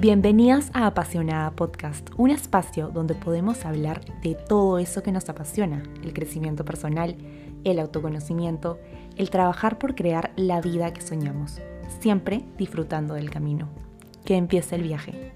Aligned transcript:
Bienvenidas 0.00 0.70
a 0.72 0.86
Apasionada 0.86 1.50
Podcast, 1.50 2.08
un 2.16 2.30
espacio 2.30 2.88
donde 2.88 3.14
podemos 3.14 3.66
hablar 3.66 4.00
de 4.22 4.34
todo 4.34 4.78
eso 4.78 5.02
que 5.02 5.12
nos 5.12 5.28
apasiona, 5.28 5.82
el 6.02 6.14
crecimiento 6.14 6.64
personal, 6.64 7.18
el 7.64 7.78
autoconocimiento, 7.78 8.80
el 9.18 9.28
trabajar 9.28 9.78
por 9.78 9.94
crear 9.94 10.32
la 10.36 10.62
vida 10.62 10.94
que 10.94 11.02
soñamos, 11.02 11.60
siempre 12.00 12.46
disfrutando 12.56 13.12
del 13.12 13.28
camino. 13.28 13.68
Que 14.24 14.36
empiece 14.36 14.76
el 14.76 14.84
viaje. 14.84 15.34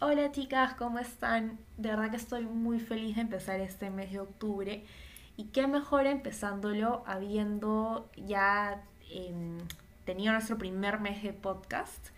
Hola 0.00 0.32
chicas, 0.32 0.72
¿cómo 0.72 1.00
están? 1.00 1.58
De 1.76 1.90
verdad 1.90 2.08
que 2.08 2.16
estoy 2.16 2.46
muy 2.46 2.80
feliz 2.80 3.16
de 3.16 3.20
empezar 3.20 3.60
este 3.60 3.90
mes 3.90 4.10
de 4.10 4.20
octubre 4.20 4.86
y 5.36 5.48
qué 5.48 5.66
mejor 5.66 6.06
empezándolo 6.06 7.02
habiendo 7.06 8.10
ya 8.16 8.84
eh, 9.10 9.58
tenido 10.04 10.32
nuestro 10.32 10.58
primer 10.58 11.00
mes 11.00 11.22
de 11.22 11.32
podcast. 11.32 12.08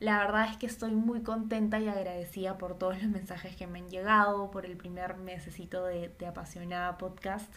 La 0.00 0.18
verdad 0.18 0.48
es 0.50 0.56
que 0.56 0.66
estoy 0.66 0.92
muy 0.92 1.22
contenta 1.22 1.80
y 1.80 1.88
agradecida 1.88 2.56
por 2.58 2.78
todos 2.78 3.02
los 3.02 3.10
mensajes 3.10 3.56
que 3.56 3.66
me 3.66 3.80
han 3.80 3.90
llegado, 3.90 4.50
por 4.50 4.64
el 4.64 4.76
primer 4.76 5.16
mesecito 5.16 5.84
de, 5.84 6.12
de 6.18 6.26
apasionada 6.26 6.98
podcast. 6.98 7.52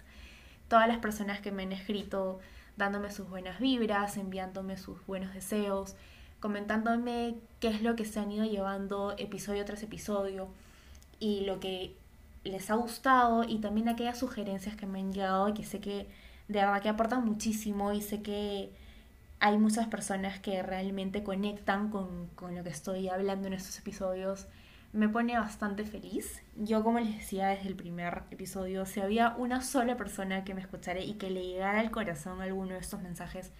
Todas 0.67 0.87
las 0.87 0.97
personas 0.97 1.39
que 1.41 1.51
me 1.51 1.63
han 1.63 1.71
escrito 1.71 2.39
dándome 2.77 3.11
sus 3.11 3.29
buenas 3.29 3.59
vibras, 3.59 4.17
enviándome 4.17 4.77
sus 4.77 5.05
buenos 5.05 5.33
deseos, 5.33 5.95
comentándome 6.39 7.35
qué 7.59 7.67
es 7.67 7.81
lo 7.81 7.95
que 7.95 8.05
se 8.05 8.19
han 8.19 8.31
ido 8.31 8.45
llevando 8.45 9.13
episodio 9.17 9.63
tras 9.65 9.83
episodio 9.83 10.49
y 11.19 11.41
lo 11.41 11.59
que 11.59 11.95
les 12.43 12.71
ha 12.71 12.75
gustado 12.75 13.43
y 13.43 13.59
también 13.59 13.87
aquellas 13.87 14.17
sugerencias 14.17 14.75
que 14.75 14.87
me 14.87 14.99
han 14.99 15.13
llegado 15.13 15.53
que 15.53 15.63
sé 15.63 15.79
que 15.79 16.07
de 16.51 16.59
verdad 16.59 16.81
que 16.81 16.89
aportan 16.89 17.25
muchísimo 17.25 17.93
y 17.93 18.01
sé 18.01 18.21
que 18.21 18.71
hay 19.39 19.57
muchas 19.57 19.87
personas 19.87 20.39
que 20.39 20.61
realmente 20.61 21.23
conectan 21.23 21.89
con, 21.89 22.27
con, 22.35 22.55
lo 22.55 22.63
que 22.63 22.69
estoy 22.69 23.07
hablando 23.07 23.47
en 23.47 23.53
estos 23.53 23.79
episodios. 23.79 24.47
Me 24.93 25.07
pone 25.07 25.39
bastante 25.39 25.85
feliz. 25.85 26.43
Yo, 26.57 26.83
como 26.83 26.99
les 26.99 27.15
decía 27.17 27.47
desde 27.47 27.69
el 27.69 27.75
primer 27.75 28.23
episodio, 28.31 28.85
si 28.85 28.99
había 28.99 29.29
una 29.37 29.61
sola 29.61 29.95
persona 29.95 30.43
que 30.43 30.53
me 30.53 30.61
escuchara 30.61 30.99
y 30.99 31.13
que 31.13 31.29
le 31.29 31.43
llegara 31.43 31.79
al 31.79 31.89
corazón 31.89 32.41
alguno 32.41 32.73
de 32.73 32.79
estos 32.79 33.01
mensajes, 33.01 33.51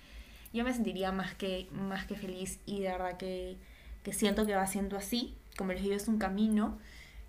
yo 0.54 0.66
me 0.66 0.74
sentiría 0.74 1.14
más 1.14 1.34
que, 1.34 1.70
más 1.72 2.06
que 2.06 2.16
feliz 2.16 2.60
y 2.66 2.82
de 2.82 2.90
verdad 2.90 3.18
que, 3.18 3.58
que 4.04 4.12
siento 4.12 4.46
que 4.46 4.56
va 4.56 4.68
siendo 4.68 4.98
así. 4.98 5.38
Como 5.58 5.72
les 5.72 5.82
digo, 5.82 5.96
es 5.96 6.10
un 6.10 6.20
camino, 6.20 6.78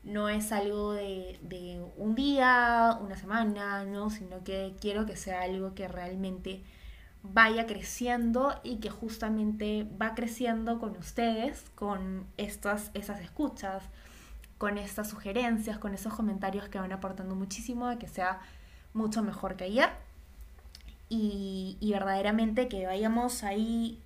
no 0.04 0.28
es 0.28 0.52
algo 0.52 0.92
de, 0.92 1.38
de 1.42 1.80
un 1.96 2.14
día, 2.14 2.98
una 3.00 3.16
semana, 3.16 3.84
¿no? 3.84 4.10
sino 4.10 4.42
que 4.42 4.74
quiero 4.80 5.06
que 5.06 5.16
sea 5.16 5.42
algo 5.42 5.74
que 5.74 5.88
realmente 5.88 6.62
vaya 7.22 7.66
creciendo 7.66 8.58
y 8.64 8.78
que 8.78 8.90
justamente 8.90 9.86
va 10.00 10.14
creciendo 10.14 10.80
con 10.80 10.96
ustedes, 10.96 11.64
con 11.76 12.26
estas, 12.36 12.90
esas 12.94 13.20
escuchas, 13.20 13.84
con 14.58 14.76
estas 14.76 15.08
sugerencias, 15.08 15.78
con 15.78 15.94
esos 15.94 16.14
comentarios 16.14 16.68
que 16.68 16.78
van 16.78 16.92
aportando 16.92 17.34
muchísimo 17.36 17.86
a 17.86 17.98
que 17.98 18.08
sea 18.08 18.40
mucho 18.94 19.22
mejor 19.22 19.56
que 19.56 19.64
ayer 19.64 19.90
y, 21.08 21.76
y 21.80 21.92
verdaderamente 21.92 22.68
que 22.68 22.86
vayamos 22.86 23.44
ahí 23.44 24.00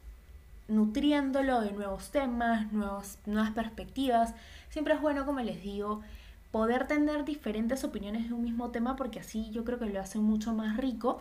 nutriéndolo 0.68 1.60
de 1.60 1.72
nuevos 1.72 2.10
temas, 2.10 2.72
nuevos, 2.72 3.18
nuevas 3.26 3.50
perspectivas. 3.52 4.34
Siempre 4.68 4.94
es 4.94 5.00
bueno, 5.00 5.26
como 5.26 5.40
les 5.40 5.62
digo, 5.62 6.02
poder 6.50 6.86
tener 6.86 7.24
diferentes 7.24 7.84
opiniones 7.84 8.28
de 8.28 8.34
un 8.34 8.42
mismo 8.42 8.70
tema 8.70 8.96
porque 8.96 9.20
así 9.20 9.50
yo 9.50 9.64
creo 9.64 9.78
que 9.78 9.86
lo 9.86 10.00
hace 10.00 10.18
mucho 10.18 10.52
más 10.54 10.76
rico 10.76 11.20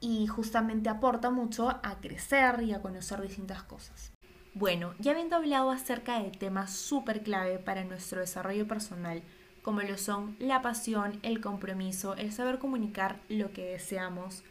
y 0.00 0.26
justamente 0.26 0.88
aporta 0.88 1.30
mucho 1.30 1.70
a 1.70 2.00
crecer 2.00 2.62
y 2.62 2.72
a 2.72 2.82
conocer 2.82 3.20
distintas 3.22 3.62
cosas. 3.62 4.12
Bueno, 4.54 4.94
ya 4.98 5.12
habiendo 5.12 5.36
hablado 5.36 5.70
acerca 5.70 6.18
de 6.18 6.30
temas 6.30 6.70
súper 6.70 7.22
clave 7.22 7.58
para 7.58 7.84
nuestro 7.84 8.20
desarrollo 8.20 8.66
personal, 8.66 9.22
como 9.62 9.82
lo 9.82 9.98
son 9.98 10.36
la 10.38 10.62
pasión, 10.62 11.18
el 11.22 11.40
compromiso, 11.40 12.14
el 12.14 12.32
saber 12.32 12.58
comunicar 12.58 13.20
lo 13.28 13.52
que 13.52 13.66
deseamos, 13.66 14.44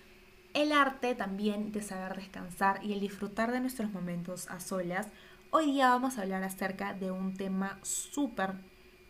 el 0.55 0.71
arte 0.71 1.16
también 1.16 1.73
de 1.73 1.81
saber 1.81 2.16
descansar 2.16 2.81
y 2.81 2.93
el 2.93 3.01
disfrutar 3.01 3.51
de 3.51 3.59
nuestros 3.59 3.91
momentos 3.91 4.49
a 4.49 4.61
solas, 4.61 5.09
hoy 5.51 5.73
día 5.73 5.89
vamos 5.89 6.17
a 6.17 6.21
hablar 6.21 6.43
acerca 6.43 6.93
de 6.93 7.11
un 7.11 7.35
tema 7.35 7.77
súper 7.83 8.53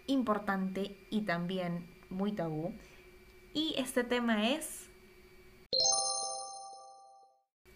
importante 0.07 0.97
y 1.11 1.21
también 1.21 1.87
muy 2.09 2.31
tabú. 2.31 2.73
Y 3.53 3.75
este 3.77 4.03
tema 4.03 4.49
es 4.49 4.89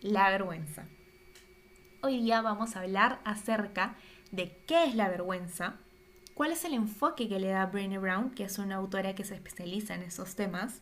la 0.02 0.32
vergüenza. 0.32 0.88
Hoy 2.02 2.24
día 2.24 2.42
vamos 2.42 2.76
a 2.76 2.80
hablar 2.80 3.20
acerca 3.24 3.96
de 4.32 4.64
qué 4.66 4.86
es 4.86 4.96
la 4.96 5.10
vergüenza, 5.10 5.76
cuál 6.34 6.54
es 6.54 6.66
el 6.66 6.74
enfoque 6.74 7.30
que 7.30 7.40
le 7.40 7.50
da 7.50 7.68
Brené 7.68 8.00
Brown, 8.00 8.32
que 8.32 8.46
es 8.46 8.58
una 8.58 8.78
autora 8.78 9.14
que 9.14 9.26
se 9.26 9.36
especializa 9.36 9.94
en 9.94 10.02
esos 10.02 10.36
temas, 10.36 10.82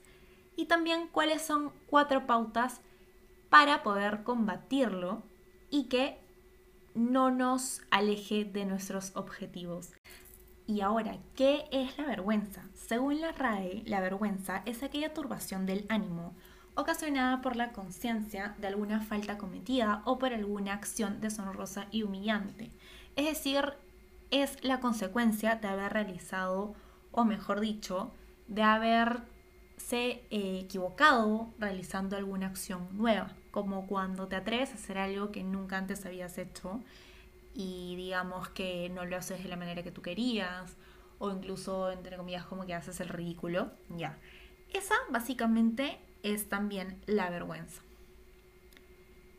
y 0.57 0.65
también 0.65 1.07
cuáles 1.07 1.41
son 1.41 1.71
cuatro 1.85 2.27
pautas 2.27 2.81
para 3.49 3.83
poder 3.83 4.23
combatirlo 4.23 5.23
y 5.69 5.85
que 5.85 6.19
no 6.95 7.31
nos 7.31 7.81
aleje 7.91 8.43
de 8.43 8.65
nuestros 8.65 9.15
objetivos. 9.15 9.93
Y 10.65 10.81
ahora, 10.81 11.17
¿qué 11.35 11.65
es 11.71 11.97
la 11.97 12.05
vergüenza? 12.05 12.63
Según 12.73 13.21
la 13.21 13.31
RAE, 13.31 13.83
la 13.85 14.01
vergüenza 14.01 14.63
es 14.65 14.83
aquella 14.83 15.13
turbación 15.13 15.65
del 15.65 15.85
ánimo 15.87 16.35
ocasionada 16.75 17.41
por 17.41 17.55
la 17.55 17.71
conciencia 17.71 18.55
de 18.59 18.67
alguna 18.67 18.99
falta 18.99 19.37
cometida 19.37 20.01
o 20.05 20.19
por 20.19 20.33
alguna 20.33 20.73
acción 20.73 21.21
deshonrosa 21.21 21.87
y 21.89 22.03
humillante. 22.03 22.71
Es 23.15 23.25
decir, 23.25 23.73
es 24.29 24.63
la 24.63 24.79
consecuencia 24.79 25.55
de 25.55 25.67
haber 25.67 25.93
realizado, 25.93 26.75
o 27.11 27.25
mejor 27.25 27.61
dicho, 27.61 28.11
de 28.47 28.61
haberse 29.87 30.21
eh, 30.29 30.59
equivocado 30.63 31.53
realizando 31.59 32.17
alguna 32.17 32.47
acción 32.47 32.89
nueva, 32.91 33.31
como 33.51 33.87
cuando 33.87 34.27
te 34.27 34.35
atreves 34.35 34.71
a 34.71 34.73
hacer 34.75 34.97
algo 34.97 35.31
que 35.31 35.43
nunca 35.43 35.77
antes 35.77 36.05
habías 36.05 36.37
hecho 36.37 36.81
y 37.53 37.95
digamos 37.95 38.49
que 38.49 38.89
no 38.89 39.05
lo 39.05 39.17
haces 39.17 39.41
de 39.41 39.49
la 39.49 39.55
manera 39.55 39.83
que 39.83 39.91
tú 39.91 40.01
querías, 40.01 40.75
o 41.19 41.31
incluso, 41.31 41.91
entre 41.91 42.17
comillas, 42.17 42.45
como 42.45 42.65
que 42.65 42.75
haces 42.75 42.99
el 42.99 43.09
ridículo, 43.09 43.71
ya. 43.89 44.17
Esa 44.73 44.95
básicamente 45.09 45.97
es 46.21 46.49
también 46.49 47.01
la 47.07 47.29
vergüenza. 47.31 47.81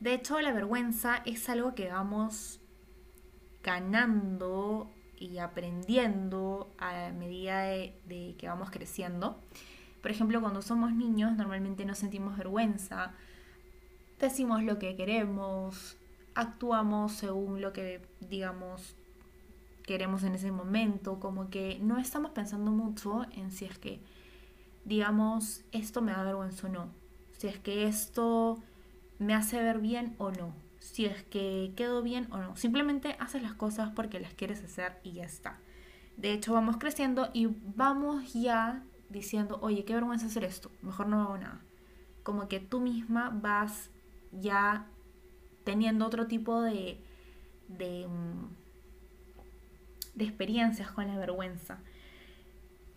De 0.01 0.15
hecho, 0.15 0.41
la 0.41 0.53
vergüenza 0.53 1.23
es 1.27 1.49
algo 1.49 1.75
que 1.75 1.89
vamos 1.89 2.61
ganando 3.63 4.91
y 5.17 5.39
aprendiendo 5.39 6.73
a 6.79 7.11
medida 7.11 7.63
de, 7.63 8.35
que 8.39 8.49
vamos 8.49 8.71
creciendo. 8.71 9.41
Por 10.09 10.15
ejemplo, 10.15 10.41
cuando 10.41 10.63
somos 10.63 10.95
niños 10.95 11.37
normalmente 11.37 11.85
no 11.85 11.95
sentimos 11.95 12.39
vergüenza, 12.39 13.13
decimos 14.19 14.63
lo 14.63 14.79
que 14.79 14.97
queremos, 14.97 15.99
actuamos 16.35 17.13
según 17.13 17.61
lo 17.61 17.75
que, 17.75 18.01
digamos, 18.19 18.97
queremos 19.83 20.23
en 20.23 20.35
ese 20.35 20.51
momento, 20.51 21.21
como 21.21 21.51
que 21.51 21.79
no 21.83 21.99
estamos 21.99 22.31
pensando 22.31 22.71
mucho 22.71 23.27
en 23.33 23.51
si 23.51 23.67
es 23.67 23.77
que 23.77 24.01
digamos, 24.87 25.63
esto 25.73 26.01
me 26.01 26.13
da 26.13 26.23
vergüenza 26.23 26.69
o 26.69 26.71
no, 26.71 26.89
si 27.37 27.49
es 27.49 27.59
que 27.59 27.87
esto 27.87 28.63
me 29.19 29.35
hace 29.35 29.63
ver 29.63 29.79
bien 29.79 30.15
o 30.17 30.31
no, 30.31 30.55
si 30.79 31.05
es 31.05 31.23
que 31.25 31.75
quedo 31.77 32.01
bien 32.03 32.29
o 32.33 32.39
no. 32.39 32.57
Simplemente 32.57 33.15
haces 33.21 33.43
las 33.43 33.53
cosas 33.53 33.91
porque 33.95 34.21
las 34.21 34.33
quieres 34.33 34.65
hacer 34.65 35.01
y 35.03 35.13
ya 35.13 35.25
está. 35.25 35.59
De 36.17 36.33
hecho, 36.33 36.55
vamos 36.55 36.79
creciendo 36.79 37.29
y 37.35 37.49
vamos 37.77 38.33
ya 38.33 38.83
diciendo, 39.09 39.59
oye, 39.63 39.85
qué 39.85 39.95
vergüenza 39.95 40.27
hacer 40.27 40.45
esto, 40.45 40.71
mejor 40.83 41.07
no 41.09 41.23
hago 41.23 41.39
nada. 41.39 41.61
Como 42.23 42.49
que 42.49 42.61
tú 42.61 42.81
misma 42.81 43.31
vas 43.31 43.91
ya 44.33 44.87
teniendo 45.65 46.07
otro 46.07 46.27
tipo 46.27 46.61
de, 46.63 47.01
de, 47.69 48.07
mm, 48.09 48.47
experiencias 50.19 50.91
con 50.91 51.07
la 51.07 51.17
vergüenza. 51.17 51.79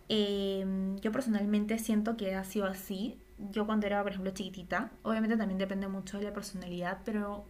Em, 0.08 0.98
yo 0.98 1.12
personalmente 1.12 1.78
siento 1.78 2.16
que 2.16 2.34
ha 2.34 2.44
sido 2.44 2.66
así. 2.66 3.18
Yo 3.38 3.66
cuando 3.66 3.86
era, 3.86 4.02
por 4.02 4.12
ejemplo, 4.12 4.32
chiquitita, 4.32 4.90
obviamente 5.02 5.36
también 5.36 5.58
depende 5.58 5.88
mucho 5.88 6.18
de 6.18 6.24
la 6.24 6.32
personalidad, 6.32 7.00
pero 7.04 7.44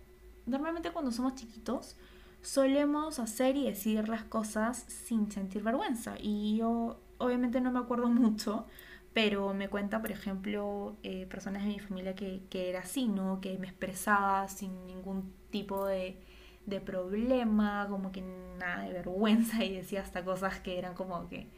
normalmente 0.46 0.90
cuando 0.90 1.10
somos 1.10 1.34
chiquitos 1.34 1.96
solemos 2.40 3.18
hacer 3.18 3.56
y 3.56 3.64
decir 3.64 4.08
las 4.08 4.24
cosas 4.24 4.84
sin 4.88 5.30
sentir 5.30 5.62
vergüenza. 5.62 6.14
Y 6.20 6.56
yo 6.56 7.00
obviamente 7.22 7.60
no 7.60 7.72
me 7.72 7.78
acuerdo 7.78 8.08
mucho, 8.08 8.66
pero 9.12 9.54
me 9.54 9.68
cuenta, 9.68 10.00
por 10.00 10.10
ejemplo, 10.10 10.96
eh, 11.02 11.26
personas 11.26 11.62
de 11.62 11.68
mi 11.68 11.78
familia 11.78 12.14
que, 12.14 12.42
que, 12.50 12.70
era 12.70 12.80
así, 12.80 13.08
¿no? 13.08 13.40
Que 13.40 13.58
me 13.58 13.68
expresaba 13.68 14.48
sin 14.48 14.86
ningún 14.86 15.32
tipo 15.50 15.86
de, 15.86 16.18
de 16.66 16.80
problema, 16.80 17.86
como 17.90 18.12
que 18.12 18.22
nada 18.58 18.84
de 18.84 18.92
vergüenza 18.92 19.64
y 19.64 19.74
decía 19.74 20.02
hasta 20.02 20.24
cosas 20.24 20.60
que 20.60 20.78
eran 20.78 20.94
como 20.94 21.28
que 21.28 21.48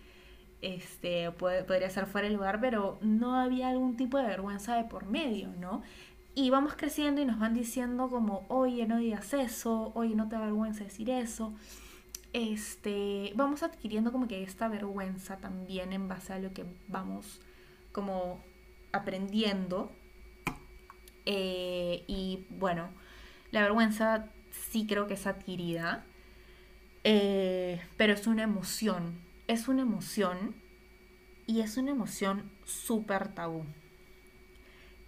este, 0.62 1.30
podría 1.32 1.90
ser 1.90 2.06
fuera 2.06 2.26
del 2.26 2.36
lugar, 2.36 2.60
pero 2.60 2.98
no 3.02 3.34
había 3.36 3.68
algún 3.68 3.96
tipo 3.96 4.18
de 4.18 4.24
vergüenza 4.24 4.76
de 4.76 4.84
por 4.84 5.06
medio, 5.06 5.48
¿no? 5.60 5.82
Y 6.34 6.50
vamos 6.50 6.74
creciendo 6.74 7.20
y 7.20 7.26
nos 7.26 7.38
van 7.38 7.54
diciendo 7.54 8.08
como, 8.08 8.44
oye, 8.48 8.86
no 8.86 8.98
digas 8.98 9.34
eso, 9.34 9.92
oye, 9.94 10.14
no 10.16 10.28
te 10.28 10.36
avergüenza 10.36 10.82
decir 10.82 11.10
eso. 11.10 11.54
Este, 12.34 13.32
vamos 13.36 13.62
adquiriendo 13.62 14.10
como 14.10 14.26
que 14.26 14.42
esta 14.42 14.66
vergüenza 14.66 15.36
también 15.36 15.92
en 15.92 16.08
base 16.08 16.32
a 16.32 16.40
lo 16.40 16.52
que 16.52 16.64
vamos 16.88 17.40
como 17.92 18.42
aprendiendo. 18.92 19.92
Eh, 21.26 22.02
y 22.08 22.44
bueno, 22.50 22.88
la 23.52 23.62
vergüenza 23.62 24.26
sí 24.50 24.84
creo 24.84 25.06
que 25.06 25.14
es 25.14 25.28
adquirida, 25.28 26.04
eh, 27.04 27.80
pero 27.96 28.14
es 28.14 28.26
una 28.26 28.42
emoción, 28.42 29.20
es 29.46 29.68
una 29.68 29.82
emoción 29.82 30.56
y 31.46 31.60
es 31.60 31.76
una 31.76 31.92
emoción 31.92 32.50
súper 32.64 33.28
tabú. 33.28 33.64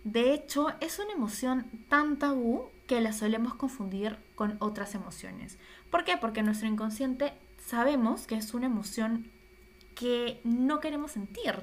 De 0.05 0.33
hecho, 0.33 0.69
es 0.81 1.01
una 1.01 1.13
emoción 1.13 1.67
tan 1.89 2.19
tabú 2.21 2.71
que 2.87 3.01
la 3.01 3.13
solemos 3.13 3.55
confundir 3.55 4.17
con 4.37 4.57
otras 4.61 4.95
emociones. 4.95 5.59
¿Por 5.91 6.05
qué? 6.05 6.17
Porque 6.17 6.43
nuestro 6.43 6.69
inconsciente 6.69 7.33
sabemos 7.65 8.27
que 8.27 8.37
es 8.37 8.55
una 8.55 8.67
emoción 8.67 9.31
que 9.95 10.41
no 10.45 10.81
queremos 10.81 11.13
sentir, 11.13 11.55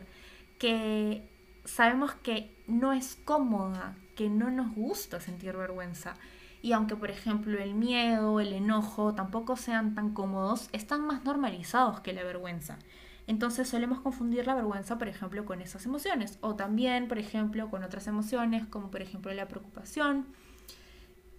que 0.60 1.30
sabemos 1.66 2.14
que 2.14 2.56
no 2.68 2.94
es 2.94 3.18
cómoda, 3.24 3.96
que 4.16 4.30
no 4.30 4.52
nos 4.52 4.74
gusta 4.74 5.20
sentir 5.20 5.56
vergüenza. 5.56 6.16
Y 6.62 6.72
aunque, 6.72 6.96
por 6.96 7.12
ejemplo, 7.12 7.60
el 7.60 7.76
miedo, 7.76 8.40
el 8.40 8.54
enojo 8.54 9.14
tampoco 9.14 9.56
sean 9.56 9.96
tan 9.96 10.14
cómodos, 10.14 10.70
están 10.72 11.06
más 11.06 11.24
normalizados 11.26 12.00
que 12.00 12.14
la 12.14 12.24
vergüenza. 12.24 12.80
Entonces 13.28 13.70
solemos 13.70 14.02
confundir 14.02 14.48
la 14.48 14.56
vergüenza, 14.56 14.98
por 14.98 15.08
ejemplo, 15.08 15.46
con 15.46 15.62
esas 15.62 15.86
emociones. 15.86 16.38
O 16.42 16.56
también, 16.56 17.08
por 17.08 17.20
ejemplo, 17.20 17.70
con 17.70 17.84
otras 17.84 18.08
emociones, 18.08 18.66
como 18.68 18.92
por 18.92 19.02
ejemplo 19.02 19.34
la 19.34 19.48
preocupación, 19.48 20.28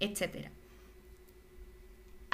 etc. 0.00 0.50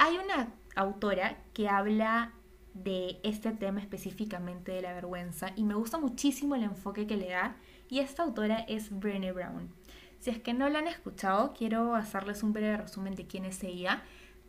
Hay 0.03 0.17
una 0.17 0.51
autora 0.75 1.37
que 1.53 1.69
habla 1.69 2.33
de 2.73 3.19
este 3.21 3.51
tema 3.51 3.81
específicamente 3.81 4.71
de 4.71 4.81
la 4.81 4.93
vergüenza 4.93 5.51
y 5.55 5.63
me 5.63 5.75
gusta 5.75 5.99
muchísimo 5.99 6.55
el 6.55 6.63
enfoque 6.63 7.05
que 7.05 7.17
le 7.17 7.29
da 7.29 7.55
y 7.87 7.99
esta 7.99 8.23
autora 8.23 8.61
es 8.61 8.89
Brené 8.89 9.31
Brown. 9.31 9.69
Si 10.17 10.31
es 10.31 10.39
que 10.39 10.55
no 10.55 10.67
la 10.69 10.79
han 10.79 10.87
escuchado, 10.87 11.53
quiero 11.55 11.93
hacerles 11.93 12.41
un 12.41 12.51
breve 12.51 12.77
resumen 12.77 13.13
de 13.13 13.27
quién 13.27 13.45
es 13.45 13.63
ella. 13.63 14.01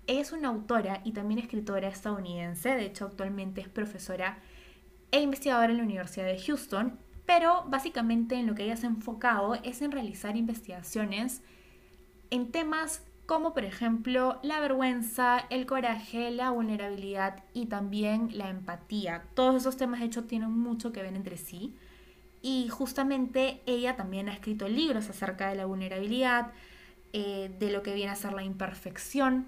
es 0.07 0.33
una 0.33 0.49
autora 0.49 1.03
y 1.05 1.13
también 1.13 1.39
escritora 1.39 1.89
estadounidense, 1.89 2.71
de 2.71 2.87
hecho 2.87 3.05
actualmente 3.05 3.61
es 3.61 3.69
profesora 3.69 4.39
e 5.11 5.21
investigadora 5.21 5.71
en 5.71 5.77
la 5.77 5.85
Universidad 5.85 6.29
de 6.29 6.41
Houston, 6.41 6.99
pero 7.27 7.65
básicamente 7.69 8.37
en 8.37 8.47
lo 8.47 8.55
que 8.55 8.65
ella 8.65 8.79
se 8.79 8.87
ha 8.87 8.89
enfocado 8.89 9.57
es 9.57 9.83
en 9.83 9.93
realizar 9.93 10.35
investigaciones 10.35 11.43
en 12.31 12.51
temas 12.51 13.03
como 13.33 13.55
por 13.55 13.65
ejemplo 13.65 14.39
la 14.43 14.61
vergüenza, 14.61 15.47
el 15.49 15.65
coraje, 15.65 16.31
la 16.31 16.51
vulnerabilidad 16.51 17.43
y 17.55 17.65
también 17.65 18.29
la 18.37 18.51
empatía. 18.51 19.23
Todos 19.33 19.63
esos 19.63 19.79
temas 19.79 20.01
de 20.01 20.07
hecho 20.07 20.25
tienen 20.25 20.51
mucho 20.51 20.93
que 20.93 21.01
ver 21.01 21.15
entre 21.15 21.39
sí. 21.39 21.75
Y 22.43 22.69
justamente 22.69 23.63
ella 23.65 23.97
también 23.97 24.29
ha 24.29 24.35
escrito 24.35 24.69
libros 24.69 25.09
acerca 25.09 25.49
de 25.49 25.55
la 25.55 25.65
vulnerabilidad, 25.65 26.53
eh, 27.15 27.51
de 27.59 27.71
lo 27.71 27.83
que 27.83 27.95
viene 27.95 28.13
a 28.13 28.17
ser 28.17 28.35
la 28.35 28.43
imperfección 28.43 29.47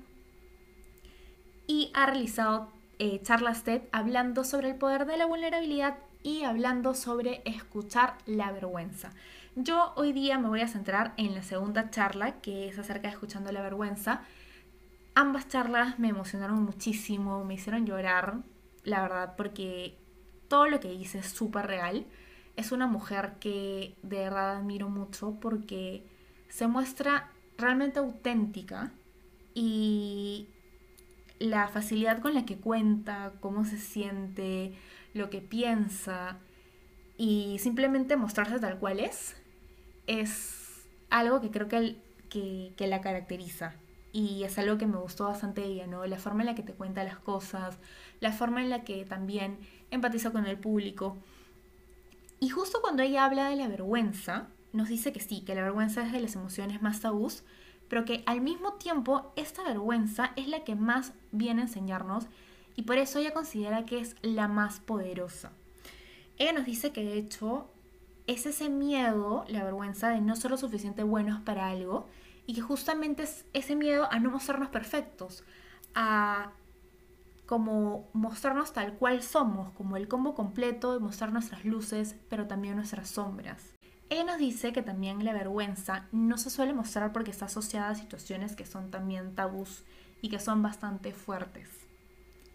y 1.66 1.90
ha 1.92 2.06
realizado 2.06 2.70
eh, 2.98 3.20
charlas 3.22 3.64
TED 3.64 3.82
hablando 3.92 4.44
sobre 4.44 4.70
el 4.70 4.76
poder 4.76 5.04
de 5.04 5.18
la 5.18 5.26
vulnerabilidad 5.26 5.98
y 6.22 6.44
hablando 6.44 6.94
sobre 6.94 7.42
escuchar 7.44 8.16
la 8.24 8.50
vergüenza. 8.50 9.12
Yo 9.56 9.92
hoy 9.94 10.12
día 10.12 10.36
me 10.36 10.48
voy 10.48 10.62
a 10.62 10.68
centrar 10.68 11.14
en 11.16 11.32
la 11.32 11.44
segunda 11.44 11.88
charla, 11.90 12.40
que 12.40 12.66
es 12.66 12.76
acerca 12.76 13.02
de 13.02 13.14
escuchando 13.14 13.52
la 13.52 13.62
vergüenza. 13.62 14.22
Ambas 15.14 15.46
charlas 15.46 15.96
me 16.00 16.08
emocionaron 16.08 16.64
muchísimo, 16.64 17.44
me 17.44 17.54
hicieron 17.54 17.86
llorar, 17.86 18.38
la 18.82 19.02
verdad, 19.02 19.36
porque 19.36 19.96
todo 20.48 20.66
lo 20.66 20.80
que 20.80 20.88
dice 20.88 21.20
es 21.20 21.28
súper 21.28 21.68
real. 21.68 22.04
Es 22.56 22.72
una 22.72 22.88
mujer 22.88 23.34
que 23.38 23.94
de 24.02 24.18
verdad 24.18 24.56
admiro 24.56 24.88
mucho 24.88 25.38
porque 25.40 26.04
se 26.48 26.66
muestra 26.66 27.30
realmente 27.56 28.00
auténtica 28.00 28.90
y 29.54 30.48
la 31.38 31.68
facilidad 31.68 32.20
con 32.20 32.34
la 32.34 32.44
que 32.44 32.56
cuenta, 32.56 33.34
cómo 33.38 33.64
se 33.64 33.78
siente, 33.78 34.74
lo 35.12 35.30
que 35.30 35.40
piensa 35.40 36.38
y 37.16 37.58
simplemente 37.60 38.16
mostrarse 38.16 38.58
tal 38.58 38.80
cual 38.80 38.98
es, 38.98 39.36
es 40.06 40.84
algo 41.10 41.40
que 41.40 41.50
creo 41.50 41.68
que, 41.68 41.96
que, 42.28 42.86
la 42.86 43.00
caracteriza. 43.00 43.74
Y 44.12 44.44
es 44.44 44.58
algo 44.58 44.78
que 44.78 44.86
me 44.86 44.96
gustó 44.96 45.24
bastante 45.24 45.60
de 45.60 45.68
ella, 45.68 45.86
¿no? 45.86 46.06
La 46.06 46.18
forma 46.18 46.42
en 46.42 46.46
la 46.46 46.54
que 46.54 46.62
te 46.62 46.72
cuenta 46.72 47.04
las 47.04 47.18
cosas, 47.18 47.78
la 48.20 48.32
forma 48.32 48.62
en 48.62 48.70
la 48.70 48.84
que 48.84 49.04
también 49.04 49.58
empatiza 49.90 50.30
con 50.30 50.46
el 50.46 50.56
público. 50.56 51.16
Y 52.40 52.48
justo 52.48 52.80
cuando 52.80 53.02
ella 53.02 53.24
habla 53.24 53.48
de 53.48 53.56
la 53.56 53.68
vergüenza, 53.68 54.48
nos 54.72 54.88
dice 54.88 55.12
que 55.12 55.20
sí, 55.20 55.40
que 55.40 55.54
la 55.54 55.62
vergüenza 55.62 56.04
es 56.04 56.12
de 56.12 56.20
las 56.20 56.34
emociones 56.34 56.82
más 56.82 57.00
tabús, 57.00 57.42
pero 57.88 58.04
que 58.04 58.22
al 58.26 58.40
mismo 58.40 58.74
tiempo 58.74 59.32
esta 59.36 59.62
vergüenza 59.62 60.32
es 60.36 60.48
la 60.48 60.64
que 60.64 60.74
más 60.74 61.12
viene 61.32 61.62
a 61.62 61.64
enseñarnos 61.64 62.26
y 62.76 62.82
por 62.82 62.98
eso 62.98 63.18
ella 63.18 63.32
considera 63.32 63.86
que 63.86 64.00
es 64.00 64.16
la 64.22 64.48
más 64.48 64.80
poderosa. 64.80 65.52
Ella 66.38 66.52
nos 66.52 66.66
dice 66.66 66.92
que 66.92 67.04
de 67.04 67.18
hecho 67.18 67.68
es 68.26 68.46
ese 68.46 68.68
miedo, 68.68 69.44
la 69.48 69.64
vergüenza 69.64 70.08
de 70.08 70.20
no 70.20 70.36
ser 70.36 70.50
lo 70.50 70.56
suficiente 70.56 71.02
buenos 71.02 71.40
para 71.40 71.68
algo 71.68 72.08
y 72.46 72.54
que 72.54 72.60
justamente 72.60 73.22
es 73.22 73.44
ese 73.52 73.76
miedo 73.76 74.08
a 74.10 74.18
no 74.18 74.30
mostrarnos 74.30 74.68
perfectos, 74.68 75.44
a 75.94 76.52
como 77.46 78.08
mostrarnos 78.14 78.72
tal 78.72 78.94
cual 78.94 79.22
somos, 79.22 79.70
como 79.72 79.96
el 79.96 80.08
combo 80.08 80.34
completo 80.34 80.94
de 80.94 81.00
mostrar 81.00 81.32
nuestras 81.32 81.64
luces, 81.64 82.16
pero 82.30 82.46
también 82.46 82.76
nuestras 82.76 83.10
sombras. 83.10 83.74
Ella 84.08 84.24
nos 84.24 84.38
dice 84.38 84.72
que 84.72 84.82
también 84.82 85.24
la 85.24 85.32
vergüenza 85.32 86.06
no 86.12 86.38
se 86.38 86.50
suele 86.50 86.72
mostrar 86.72 87.12
porque 87.12 87.30
está 87.30 87.46
asociada 87.46 87.90
a 87.90 87.94
situaciones 87.94 88.56
que 88.56 88.66
son 88.66 88.90
también 88.90 89.34
tabús 89.34 89.82
y 90.22 90.30
que 90.30 90.38
son 90.38 90.62
bastante 90.62 91.12
fuertes. 91.12 91.68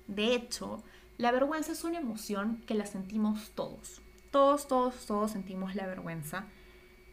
De 0.08 0.34
hecho, 0.34 0.84
la 1.18 1.32
vergüenza 1.32 1.72
es 1.72 1.84
una 1.84 2.00
emoción 2.00 2.64
que 2.66 2.74
la 2.74 2.86
sentimos 2.86 3.52
todos. 3.52 4.02
Todos, 4.32 4.68
todos, 4.68 5.06
todos 5.06 5.32
sentimos 5.32 5.76
la 5.76 5.88
vergüenza. 5.88 6.46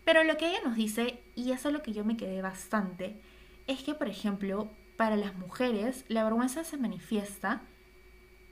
Pero 0.04 0.22
lo 0.22 0.36
que 0.36 0.48
ella 0.48 0.60
nos 0.64 0.76
dice, 0.76 1.22
y 1.34 1.52
eso 1.52 1.68
es 1.68 1.74
lo 1.74 1.82
que 1.82 1.92
yo 1.92 2.04
me 2.04 2.16
quedé 2.16 2.42
bastante, 2.42 3.20
es 3.66 3.82
que, 3.82 3.94
por 3.94 4.08
ejemplo, 4.08 4.68
para 4.96 5.16
las 5.16 5.34
mujeres, 5.34 6.04
la 6.08 6.24
vergüenza 6.24 6.64
se 6.64 6.76
manifiesta 6.76 7.62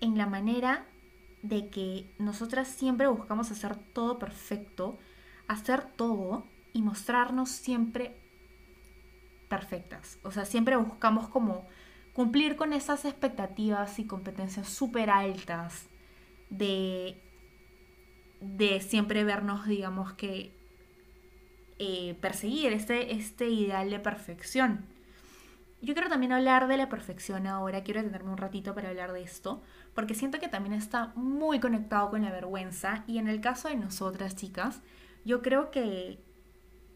en 0.00 0.18
la 0.18 0.26
manera 0.26 0.87
de 1.42 1.68
que 1.68 2.11
nosotras 2.18 2.68
siempre 2.68 3.06
buscamos 3.06 3.50
hacer 3.50 3.76
todo 3.76 4.18
perfecto, 4.18 4.99
hacer 5.47 5.85
todo 5.85 6.44
y 6.73 6.83
mostrarnos 6.83 7.50
siempre 7.50 8.16
perfectas. 9.49 10.18
O 10.23 10.33
sea, 10.33 10.44
siempre 10.44 10.76
buscamos 10.76 11.28
como 11.28 11.64
cumplir 12.14 12.56
con 12.56 12.73
esas 12.73 13.04
expectativas 13.04 13.99
y 13.99 14.06
competencias 14.06 14.68
súper 14.68 15.11
altas 15.11 15.87
de, 16.50 17.21
de 18.41 18.81
siempre 18.81 19.25
vernos, 19.25 19.67
digamos 19.67 20.12
que, 20.12 20.53
eh, 21.79 22.17
perseguir 22.21 22.73
este, 22.73 23.14
este 23.14 23.49
ideal 23.49 23.91
de 23.91 23.99
perfección. 23.99 24.85
Yo 25.83 25.93
quiero 25.93 26.09
también 26.09 26.33
hablar 26.33 26.67
de 26.69 26.76
la 26.76 26.88
perfección 26.88 27.47
ahora, 27.47 27.83
quiero 27.83 28.00
detenerme 28.00 28.31
un 28.31 28.38
ratito 28.38 28.75
para 28.75 28.88
hablar 28.88 29.12
de 29.12 29.23
esto, 29.23 29.62
porque 29.95 30.14
siento 30.14 30.38
que 30.38 30.49
también 30.49 30.73
está 30.75 31.12
muy 31.14 31.61
conectado 31.61 32.11
con 32.11 32.23
la 32.23 32.31
vergüenza 32.31 33.05
y 33.07 33.19
en 33.19 33.29
el 33.29 33.41
caso 33.41 33.69
de 33.69 33.76
nosotras 33.76 34.35
chicas, 34.35 34.81
yo 35.25 35.43
creo 35.43 35.71
que, 35.71 36.19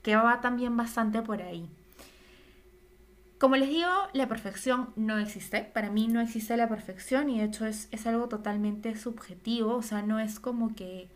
que 0.02 0.16
va 0.16 0.40
también 0.40 0.76
bastante 0.76 1.20
por 1.22 1.42
ahí. 1.42 1.68
Como 3.38 3.54
les 3.54 3.68
digo, 3.68 3.88
la 4.14 4.26
perfección 4.26 4.90
no 4.96 5.16
existe. 5.18 5.62
Para 5.62 5.90
mí 5.90 6.08
no 6.08 6.20
existe 6.20 6.56
la 6.56 6.68
perfección 6.68 7.30
y 7.30 7.38
de 7.38 7.44
hecho 7.44 7.66
es, 7.66 7.88
algo 8.04 8.28
totalmente 8.28 8.96
subjetivo. 8.96 9.76
O 9.76 9.82
sea, 9.82 10.02
no 10.02 10.18
es 10.18 10.40
como 10.40 10.74
que... 10.74 11.08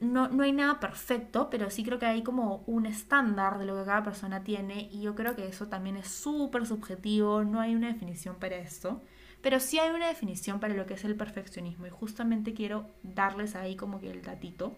No, 0.00 0.28
no 0.28 0.44
hay 0.44 0.52
nada 0.52 0.80
perfecto, 0.80 1.50
pero 1.50 1.68
sí 1.70 1.84
creo 1.84 1.98
que 1.98 2.06
hay 2.06 2.22
como 2.22 2.64
un 2.66 2.86
estándar 2.86 3.58
de 3.58 3.66
lo 3.66 3.76
que 3.76 3.84
cada 3.84 4.02
persona 4.02 4.42
tiene 4.42 4.88
y 4.90 5.02
yo 5.02 5.14
creo 5.14 5.36
que 5.36 5.46
eso 5.46 5.68
también 5.68 5.96
es 5.98 6.08
súper 6.08 6.66
subjetivo, 6.66 7.44
no 7.44 7.60
hay 7.60 7.74
una 7.74 7.88
definición 7.88 8.36
para 8.36 8.56
esto, 8.56 9.02
pero 9.42 9.60
sí 9.60 9.78
hay 9.78 9.90
una 9.90 10.08
definición 10.08 10.58
para 10.58 10.72
lo 10.72 10.86
que 10.86 10.94
es 10.94 11.04
el 11.04 11.16
perfeccionismo 11.16 11.86
y 11.86 11.90
justamente 11.90 12.54
quiero 12.54 12.86
darles 13.02 13.54
ahí 13.56 13.76
como 13.76 14.00
que 14.00 14.10
el 14.10 14.22
datito. 14.22 14.74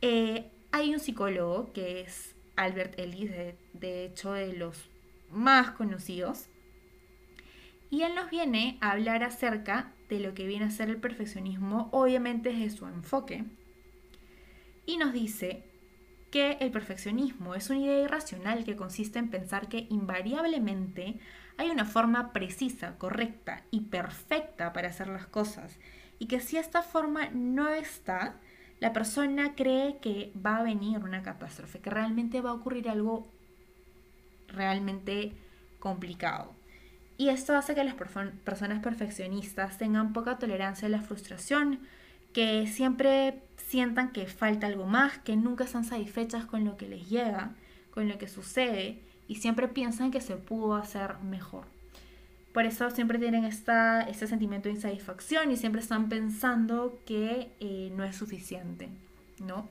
Eh, 0.00 0.50
hay 0.72 0.94
un 0.94 1.00
psicólogo 1.00 1.72
que 1.72 2.02
es 2.02 2.34
Albert 2.56 2.98
Ellis, 2.98 3.30
de, 3.72 4.04
hecho 4.04 4.32
de 4.32 4.52
los 4.52 4.88
más 5.30 5.72
conocidos, 5.72 6.46
y 7.90 8.02
él 8.02 8.14
nos 8.14 8.30
viene 8.30 8.78
a 8.80 8.92
hablar 8.92 9.24
acerca 9.24 9.92
de 10.08 10.20
lo 10.20 10.34
que 10.34 10.46
viene 10.46 10.66
a 10.66 10.70
ser 10.70 10.88
el 10.88 10.98
perfeccionismo, 10.98 11.88
obviamente 11.92 12.50
desde 12.52 12.70
su 12.70 12.86
enfoque, 12.86 13.44
y 14.90 14.96
nos 14.96 15.12
dice 15.12 15.62
que 16.32 16.58
el 16.60 16.72
perfeccionismo 16.72 17.54
es 17.54 17.70
una 17.70 17.78
idea 17.78 18.02
irracional 18.02 18.64
que 18.64 18.74
consiste 18.74 19.20
en 19.20 19.30
pensar 19.30 19.68
que 19.68 19.86
invariablemente 19.88 21.20
hay 21.56 21.70
una 21.70 21.84
forma 21.84 22.32
precisa, 22.32 22.98
correcta 22.98 23.62
y 23.70 23.82
perfecta 23.82 24.72
para 24.72 24.88
hacer 24.88 25.06
las 25.06 25.26
cosas 25.26 25.78
y 26.18 26.26
que 26.26 26.40
si 26.40 26.56
esta 26.56 26.82
forma 26.82 27.28
no 27.30 27.68
está, 27.68 28.34
la 28.80 28.92
persona 28.92 29.54
cree 29.54 29.98
que 30.00 30.32
va 30.44 30.56
a 30.56 30.62
venir 30.64 30.98
una 30.98 31.22
catástrofe, 31.22 31.78
que 31.78 31.90
realmente 31.90 32.40
va 32.40 32.50
a 32.50 32.54
ocurrir 32.54 32.88
algo 32.88 33.30
realmente 34.48 35.36
complicado. 35.78 36.52
Y 37.16 37.28
esto 37.28 37.56
hace 37.56 37.76
que 37.76 37.84
las 37.84 37.94
personas 37.94 38.80
perfeccionistas 38.80 39.78
tengan 39.78 40.12
poca 40.12 40.38
tolerancia 40.38 40.88
a 40.88 40.90
la 40.90 41.00
frustración, 41.00 41.80
que 42.32 42.66
siempre 42.66 43.42
sientan 43.56 44.12
que 44.12 44.26
falta 44.26 44.66
algo 44.66 44.86
más, 44.86 45.18
que 45.18 45.36
nunca 45.36 45.64
están 45.64 45.84
satisfechas 45.84 46.44
con 46.44 46.64
lo 46.64 46.76
que 46.76 46.88
les 46.88 47.08
llega, 47.08 47.54
con 47.92 48.08
lo 48.08 48.18
que 48.18 48.28
sucede, 48.28 49.00
y 49.28 49.36
siempre 49.36 49.68
piensan 49.68 50.10
que 50.10 50.20
se 50.20 50.36
pudo 50.36 50.74
hacer 50.74 51.18
mejor. 51.18 51.64
Por 52.52 52.66
eso 52.66 52.90
siempre 52.90 53.18
tienen 53.18 53.44
este 53.44 54.26
sentimiento 54.26 54.68
de 54.68 54.74
insatisfacción 54.74 55.52
y 55.52 55.56
siempre 55.56 55.80
están 55.80 56.08
pensando 56.08 56.98
que 57.06 57.52
eh, 57.60 57.92
no 57.94 58.02
es 58.02 58.16
suficiente, 58.16 58.88
¿no? 59.38 59.68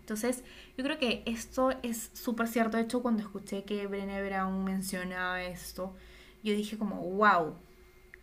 Entonces, 0.00 0.42
yo 0.76 0.82
creo 0.82 0.98
que 0.98 1.22
esto 1.26 1.70
es 1.84 2.10
súper 2.12 2.48
cierto. 2.48 2.76
De 2.76 2.82
hecho, 2.82 3.02
cuando 3.02 3.22
escuché 3.22 3.62
que 3.62 3.86
Brené 3.86 4.20
Brown 4.28 4.64
mencionaba 4.64 5.44
esto, 5.44 5.94
yo 6.42 6.52
dije 6.54 6.76
como, 6.76 6.96
wow, 7.02 7.54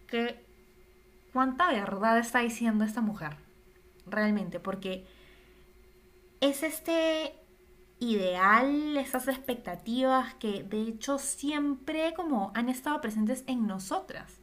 que 0.07 0.43
cuánta 1.31 1.71
verdad 1.71 2.19
está 2.19 2.39
diciendo 2.39 2.83
esta 2.83 2.99
mujer, 2.99 3.37
realmente, 4.11 4.59
porque 4.59 5.05
es 6.41 6.63
este 6.63 7.33
ideal, 7.99 8.97
esas 8.97 9.27
expectativas 9.27 10.33
que 10.35 10.63
de 10.63 10.83
hecho 10.83 11.17
siempre 11.19 12.13
como 12.15 12.51
han 12.55 12.69
estado 12.69 13.01
presentes 13.01 13.43
en 13.47 13.67
nosotras. 13.67 14.39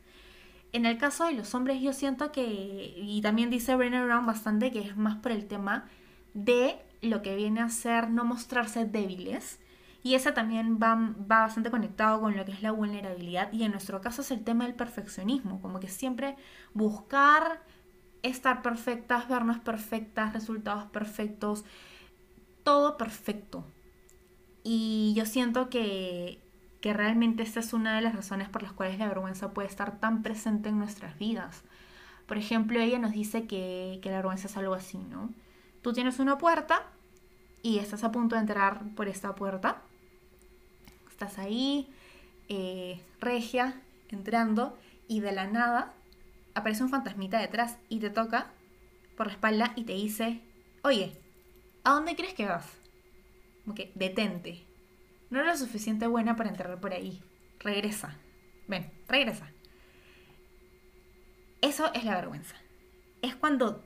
En 0.72 0.84
el 0.84 0.98
caso 0.98 1.24
de 1.26 1.32
los 1.32 1.54
hombres 1.54 1.80
yo 1.80 1.92
siento 1.92 2.32
que, 2.32 2.94
y 2.96 3.20
también 3.22 3.50
dice 3.50 3.76
Brené 3.76 4.04
Brown 4.04 4.26
bastante, 4.26 4.72
que 4.72 4.80
es 4.80 4.96
más 4.96 5.16
por 5.16 5.32
el 5.32 5.46
tema 5.46 5.88
de 6.34 6.78
lo 7.00 7.22
que 7.22 7.36
viene 7.36 7.60
a 7.62 7.70
ser 7.70 8.10
no 8.10 8.24
mostrarse 8.24 8.84
débiles. 8.84 9.58
Y 10.02 10.14
ese 10.14 10.32
también 10.32 10.78
va, 10.80 10.94
va 10.94 11.40
bastante 11.40 11.70
conectado 11.70 12.20
con 12.20 12.36
lo 12.36 12.44
que 12.44 12.52
es 12.52 12.62
la 12.62 12.72
vulnerabilidad. 12.72 13.52
Y 13.52 13.64
en 13.64 13.72
nuestro 13.72 14.00
caso 14.00 14.22
es 14.22 14.30
el 14.30 14.44
tema 14.44 14.64
del 14.64 14.74
perfeccionismo, 14.74 15.60
como 15.60 15.80
que 15.80 15.88
siempre 15.88 16.36
buscar 16.74 17.62
estar 18.28 18.62
perfectas, 18.62 19.28
vernos 19.28 19.58
perfectas, 19.58 20.32
resultados 20.32 20.84
perfectos, 20.84 21.64
todo 22.62 22.96
perfecto. 22.96 23.64
Y 24.62 25.14
yo 25.16 25.26
siento 25.26 25.70
que, 25.70 26.40
que 26.80 26.92
realmente 26.92 27.42
esta 27.42 27.60
es 27.60 27.72
una 27.72 27.96
de 27.96 28.02
las 28.02 28.14
razones 28.14 28.48
por 28.48 28.62
las 28.62 28.72
cuales 28.72 28.98
la 28.98 29.08
vergüenza 29.08 29.52
puede 29.52 29.68
estar 29.68 29.98
tan 30.00 30.22
presente 30.22 30.68
en 30.68 30.78
nuestras 30.78 31.18
vidas. 31.18 31.62
Por 32.26 32.38
ejemplo, 32.38 32.80
ella 32.80 32.98
nos 32.98 33.12
dice 33.12 33.46
que, 33.46 34.00
que 34.02 34.10
la 34.10 34.16
vergüenza 34.16 34.48
es 34.48 34.56
algo 34.56 34.74
así, 34.74 34.98
¿no? 34.98 35.30
Tú 35.82 35.92
tienes 35.92 36.18
una 36.18 36.38
puerta 36.38 36.82
y 37.62 37.78
estás 37.78 38.02
a 38.04 38.12
punto 38.12 38.34
de 38.34 38.40
entrar 38.40 38.82
por 38.96 39.08
esta 39.08 39.34
puerta. 39.34 39.82
Estás 41.08 41.38
ahí, 41.38 41.88
eh, 42.48 43.00
regia, 43.20 43.80
entrando, 44.08 44.76
y 45.08 45.20
de 45.20 45.32
la 45.32 45.46
nada 45.46 45.92
aparece 46.56 46.82
un 46.82 46.90
fantasmita 46.90 47.38
detrás 47.38 47.78
y 47.88 48.00
te 48.00 48.10
toca 48.10 48.50
por 49.16 49.28
la 49.28 49.34
espalda 49.34 49.72
y 49.76 49.84
te 49.84 49.92
dice, 49.92 50.42
oye, 50.82 51.18
¿A 51.86 51.92
dónde 51.92 52.16
crees 52.16 52.34
que 52.34 52.46
vas? 52.46 52.66
Como 53.62 53.76
que 53.76 53.92
detente. 53.94 54.66
No 55.30 55.38
eres 55.38 55.60
lo 55.60 55.66
suficiente 55.66 56.08
buena 56.08 56.34
para 56.34 56.48
entrar 56.48 56.80
por 56.80 56.92
ahí. 56.92 57.22
Regresa. 57.60 58.16
Ven, 58.66 58.90
regresa. 59.06 59.48
Eso 61.60 61.94
es 61.94 62.02
la 62.02 62.16
vergüenza. 62.16 62.56
Es 63.22 63.36
cuando 63.36 63.84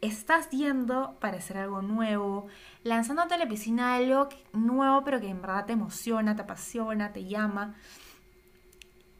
estás 0.00 0.50
yendo 0.50 1.16
para 1.20 1.38
hacer 1.38 1.58
algo 1.58 1.82
nuevo, 1.82 2.48
lanzándote 2.82 3.34
a 3.34 3.38
la 3.38 3.46
piscina 3.46 3.94
algo 3.94 4.28
nuevo, 4.52 5.04
pero 5.04 5.20
que 5.20 5.28
en 5.28 5.40
verdad 5.40 5.66
te 5.66 5.74
emociona, 5.74 6.34
te 6.34 6.42
apasiona, 6.42 7.12
te 7.12 7.26
llama. 7.26 7.76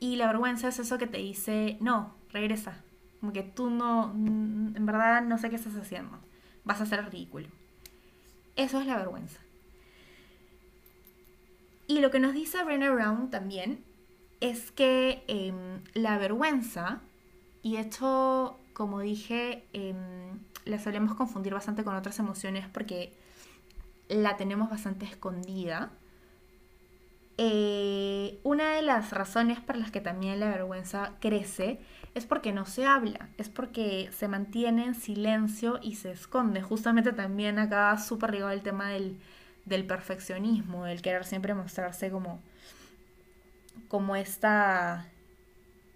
Y 0.01 0.17
la 0.17 0.27
vergüenza 0.27 0.67
es 0.67 0.81
eso 0.81 0.99
que 0.99 1.07
te 1.07 1.19
dice, 1.19 1.79
no, 1.81 2.17
regresa. 2.33 2.83
Como 3.21 3.33
que 3.33 3.43
tú 3.43 3.71
no, 3.71 4.13
en 4.13 4.87
verdad 4.87 5.23
no 5.23 5.39
sé 5.39 5.51
qué 5.51 5.57
estás 5.57 5.77
haciendo. 5.77 6.19
Vas 6.65 6.81
a 6.81 6.85
hacer 6.85 7.05
ridículo. 7.05 7.49
Eso 8.57 8.81
es 8.81 8.87
la 8.87 8.97
vergüenza. 8.97 9.41
Y 11.87 12.01
lo 12.01 12.11
que 12.11 12.19
nos 12.19 12.35
dice 12.35 12.63
Brené 12.65 12.91
Brown 12.91 13.31
también 13.31 13.85
es 14.41 14.71
que 14.73 15.25
em, 15.29 15.83
la 15.95 16.19
vergüenza, 16.19 17.01
y 17.63 17.77
esto, 17.77 18.59
como 18.73 19.01
dije, 19.01 19.65
em, 19.73 20.41
la 20.65 20.79
solemos 20.79 21.15
confundir 21.15 21.55
bastante 21.55 21.85
con 21.85 21.95
otras 21.95 22.19
emociones 22.19 22.67
porque 22.69 23.13
la 24.09 24.37
tenemos 24.37 24.69
bastante 24.69 25.07
escondida. 25.07 25.91
Eh, 27.39 28.41
una 28.43 28.73
de 28.75 28.83
las 28.83 29.11
razones 29.11 29.61
por 29.61 29.77
las 29.77 29.91
que 29.91 30.01
también 30.01 30.41
la 30.41 30.49
vergüenza 30.49 31.13
crece 31.21 31.81
es 32.17 32.25
porque 32.25 32.51
no 32.51 32.65
se 32.65 32.87
habla, 32.87 33.29
es 33.37 33.51
porque 33.51 34.09
se 34.11 34.27
mantiene 34.27 34.87
en 34.87 34.95
silencio 34.95 35.79
y 35.83 35.97
se 35.97 36.13
esconde. 36.13 36.63
Justamente 36.63 37.13
también 37.13 37.59
acá 37.59 37.99
súper 37.99 38.33
ligado 38.33 38.53
el 38.53 38.63
tema 38.63 38.89
del, 38.89 39.19
perfeccionismo, 39.87 40.87
del 40.87 41.03
querer 41.03 41.27
siempre 41.27 41.53
mostrarse 41.53 42.11
como, 42.11 42.41
como 43.89 44.17
esta, 44.17 45.09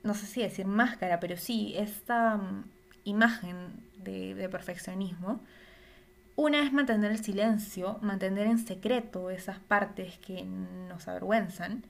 no 0.02 0.12
sé 0.12 0.26
si 0.26 0.42
decir 0.42 0.66
máscara, 0.66 1.20
pero 1.20 1.38
sí, 1.38 1.72
esta 1.78 2.36
mm, 2.36 2.64
imagen 3.04 3.82
de 3.96 4.46
perfeccionismo. 4.50 5.40
Una 6.36 6.62
es 6.62 6.70
mantener 6.70 7.12
el 7.12 7.24
silencio, 7.24 7.98
mantener 8.02 8.46
en 8.46 8.58
secreto 8.58 9.30
esas 9.30 9.58
partes 9.58 10.18
que 10.18 10.42
nos 10.44 11.08
avergüenzan, 11.08 11.82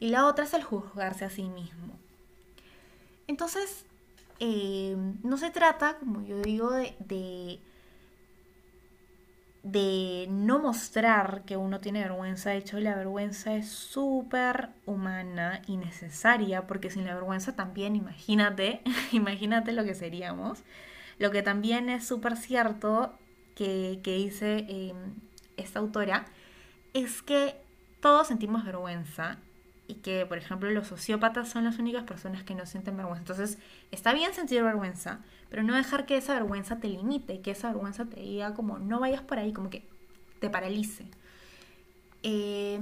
y 0.00 0.08
la 0.08 0.26
otra 0.26 0.46
es 0.46 0.54
el 0.54 0.64
juzgarse 0.64 1.24
a 1.24 1.30
sí 1.30 1.48
mismo. 1.48 2.07
Entonces, 3.28 3.84
eh, 4.40 4.96
no 5.22 5.36
se 5.36 5.50
trata, 5.50 5.98
como 5.98 6.24
yo 6.24 6.40
digo, 6.40 6.70
de, 6.72 7.60
no 10.30 10.58
mostrar 10.58 11.42
que 11.44 11.56
uno 11.56 11.80
tiene 11.80 12.02
vergüenza. 12.02 12.50
De 12.50 12.56
hecho, 12.56 12.80
la 12.80 12.94
vergüenza 12.94 13.54
es 13.54 13.68
súper 13.68 14.70
humana 14.86 15.60
y 15.66 15.76
necesaria, 15.76 16.66
porque 16.66 16.90
sin 16.90 17.04
la 17.04 17.14
vergüenza 17.14 17.54
también, 17.54 17.96
imagínate, 17.96 18.80
imagínate 19.12 19.72
lo 19.72 19.84
que 19.84 19.94
seríamos. 19.94 20.62
Lo 21.18 21.30
que 21.30 21.42
también 21.42 21.90
es 21.90 22.06
súper 22.06 22.36
cierto 22.36 23.12
que, 23.54 24.00
dice 24.04 24.64
eh, 24.68 24.94
esta 25.56 25.80
autora 25.80 26.26
es 26.94 27.22
que 27.22 27.56
todos 28.00 28.28
sentimos 28.28 28.64
vergüenza 28.64 29.38
y 29.88 29.96
que, 29.96 30.26
por 30.26 30.36
ejemplo, 30.36 30.70
los 30.70 30.86
sociópatas 30.86 31.48
son 31.48 31.64
las 31.64 31.78
únicas 31.78 32.04
personas 32.04 32.44
que 32.44 32.54
no 32.54 32.66
sienten 32.66 32.96
vergüenza. 32.96 33.22
Entonces, 33.22 33.58
está 33.90 34.12
bien 34.12 34.34
sentir 34.34 34.62
vergüenza, 34.62 35.20
pero 35.48 35.62
no 35.62 35.74
dejar 35.74 36.04
que 36.04 36.18
esa 36.18 36.34
vergüenza 36.34 36.78
te 36.78 36.88
limite, 36.88 37.40
que 37.40 37.52
esa 37.52 37.68
vergüenza 37.68 38.04
te 38.04 38.20
diga 38.20 38.54
como 38.54 38.78
no 38.78 39.00
vayas 39.00 39.22
por 39.22 39.38
ahí, 39.38 39.52
como 39.52 39.70
que 39.70 39.88
te 40.40 40.50
paralice. 40.50 41.06
Eh, 42.22 42.80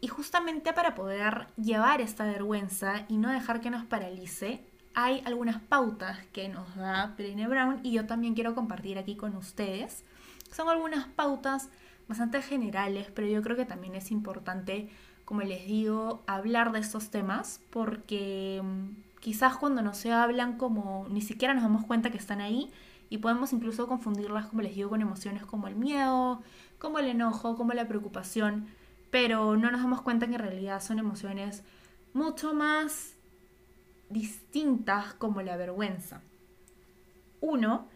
y 0.00 0.06
justamente 0.06 0.72
para 0.72 0.94
poder 0.94 1.48
llevar 1.56 2.00
esta 2.00 2.24
vergüenza 2.24 3.04
y 3.08 3.18
no 3.18 3.30
dejar 3.30 3.60
que 3.60 3.70
nos 3.70 3.84
paralice, 3.84 4.64
hay 4.94 5.22
algunas 5.24 5.60
pautas 5.60 6.18
que 6.32 6.48
nos 6.48 6.76
da 6.76 7.14
Brené 7.18 7.48
Brown 7.48 7.80
y 7.82 7.92
yo 7.92 8.06
también 8.06 8.34
quiero 8.34 8.54
compartir 8.54 8.98
aquí 8.98 9.16
con 9.16 9.36
ustedes. 9.36 10.04
Son 10.52 10.68
algunas 10.68 11.08
pautas 11.08 11.70
bastante 12.08 12.40
generales, 12.40 13.08
pero 13.14 13.26
yo 13.26 13.42
creo 13.42 13.56
que 13.56 13.64
también 13.64 13.96
es 13.96 14.10
importante 14.10 14.90
como 15.30 15.42
les 15.42 15.64
digo, 15.64 16.24
hablar 16.26 16.72
de 16.72 16.80
estos 16.80 17.10
temas 17.10 17.60
porque 17.70 18.60
mm, 18.64 19.20
quizás 19.20 19.56
cuando 19.56 19.80
no 19.80 19.94
se 19.94 20.10
hablan 20.10 20.58
como 20.58 21.06
ni 21.08 21.20
siquiera 21.20 21.54
nos 21.54 21.62
damos 21.62 21.86
cuenta 21.86 22.10
que 22.10 22.16
están 22.16 22.40
ahí 22.40 22.68
y 23.10 23.18
podemos 23.18 23.52
incluso 23.52 23.86
confundirlas, 23.86 24.46
como 24.46 24.62
les 24.62 24.74
digo, 24.74 24.90
con 24.90 25.02
emociones 25.02 25.46
como 25.46 25.68
el 25.68 25.76
miedo, 25.76 26.42
como 26.80 26.98
el 26.98 27.06
enojo, 27.06 27.54
como 27.54 27.74
la 27.74 27.86
preocupación, 27.86 28.66
pero 29.12 29.56
no 29.56 29.70
nos 29.70 29.80
damos 29.82 30.02
cuenta 30.02 30.26
que 30.26 30.34
en 30.34 30.40
realidad 30.40 30.82
son 30.82 30.98
emociones 30.98 31.62
mucho 32.12 32.52
más 32.52 33.14
distintas 34.08 35.14
como 35.14 35.42
la 35.42 35.56
vergüenza. 35.56 36.22
Uno, 37.40 37.86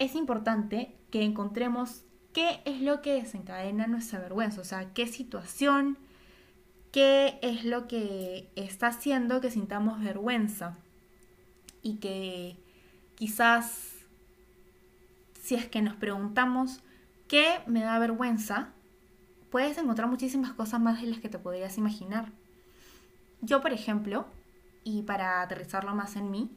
es 0.00 0.16
importante 0.16 0.96
que 1.12 1.22
encontremos 1.22 2.02
qué 2.32 2.60
es 2.64 2.80
lo 2.80 3.02
que 3.02 3.12
desencadena 3.12 3.86
nuestra 3.86 4.18
vergüenza, 4.18 4.62
o 4.62 4.64
sea, 4.64 4.92
qué 4.94 5.06
situación, 5.06 5.96
qué 6.96 7.38
es 7.42 7.66
lo 7.66 7.88
que 7.88 8.48
está 8.56 8.86
haciendo 8.86 9.42
que 9.42 9.50
sintamos 9.50 10.02
vergüenza 10.02 10.78
y 11.82 11.96
que 11.96 12.56
quizás 13.16 13.96
si 15.38 15.56
es 15.56 15.68
que 15.68 15.82
nos 15.82 15.94
preguntamos 15.96 16.80
qué 17.28 17.60
me 17.66 17.82
da 17.82 17.98
vergüenza, 17.98 18.70
puedes 19.50 19.76
encontrar 19.76 20.08
muchísimas 20.08 20.54
cosas 20.54 20.80
más 20.80 21.02
de 21.02 21.08
las 21.08 21.18
que 21.18 21.28
te 21.28 21.38
podrías 21.38 21.76
imaginar. 21.76 22.32
Yo, 23.42 23.60
por 23.60 23.74
ejemplo, 23.74 24.24
y 24.82 25.02
para 25.02 25.42
aterrizarlo 25.42 25.94
más 25.94 26.16
en 26.16 26.30
mí, 26.30 26.50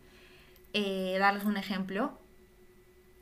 eh, 0.72 1.18
darles 1.20 1.44
un 1.44 1.58
ejemplo, 1.58 2.18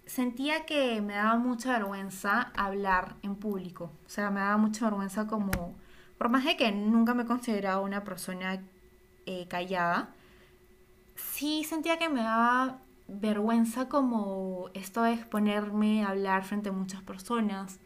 sentía 0.06 0.68
que 0.68 1.02
me 1.02 1.16
daba 1.16 1.38
mucha 1.38 1.72
vergüenza 1.72 2.52
hablar 2.56 3.16
en 3.24 3.36
público. 3.38 3.92
O 4.06 4.10
sea, 4.10 4.30
me 4.30 4.40
daba 4.40 4.58
mucha 4.58 4.86
vergüenza 4.86 5.26
como, 5.26 5.74
por 6.18 6.30
más 6.30 6.46
de 6.46 6.58
que 6.58 6.72
nunca 6.72 7.14
me 7.14 7.26
consideraba 7.26 7.82
una 7.82 8.04
persona 8.04 8.64
eh, 9.26 9.48
callada, 9.48 10.14
sí 11.16 11.64
sentía 11.64 11.98
que 11.98 12.10
me 12.10 12.22
daba 12.22 12.80
vergüenza 13.08 13.88
como 13.88 14.70
esto 14.74 15.04
de 15.04 15.14
exponerme 15.14 16.04
a 16.04 16.10
hablar 16.10 16.44
frente 16.44 16.70
a 16.70 16.74
muchas 16.74 17.02
personas. 17.02 17.80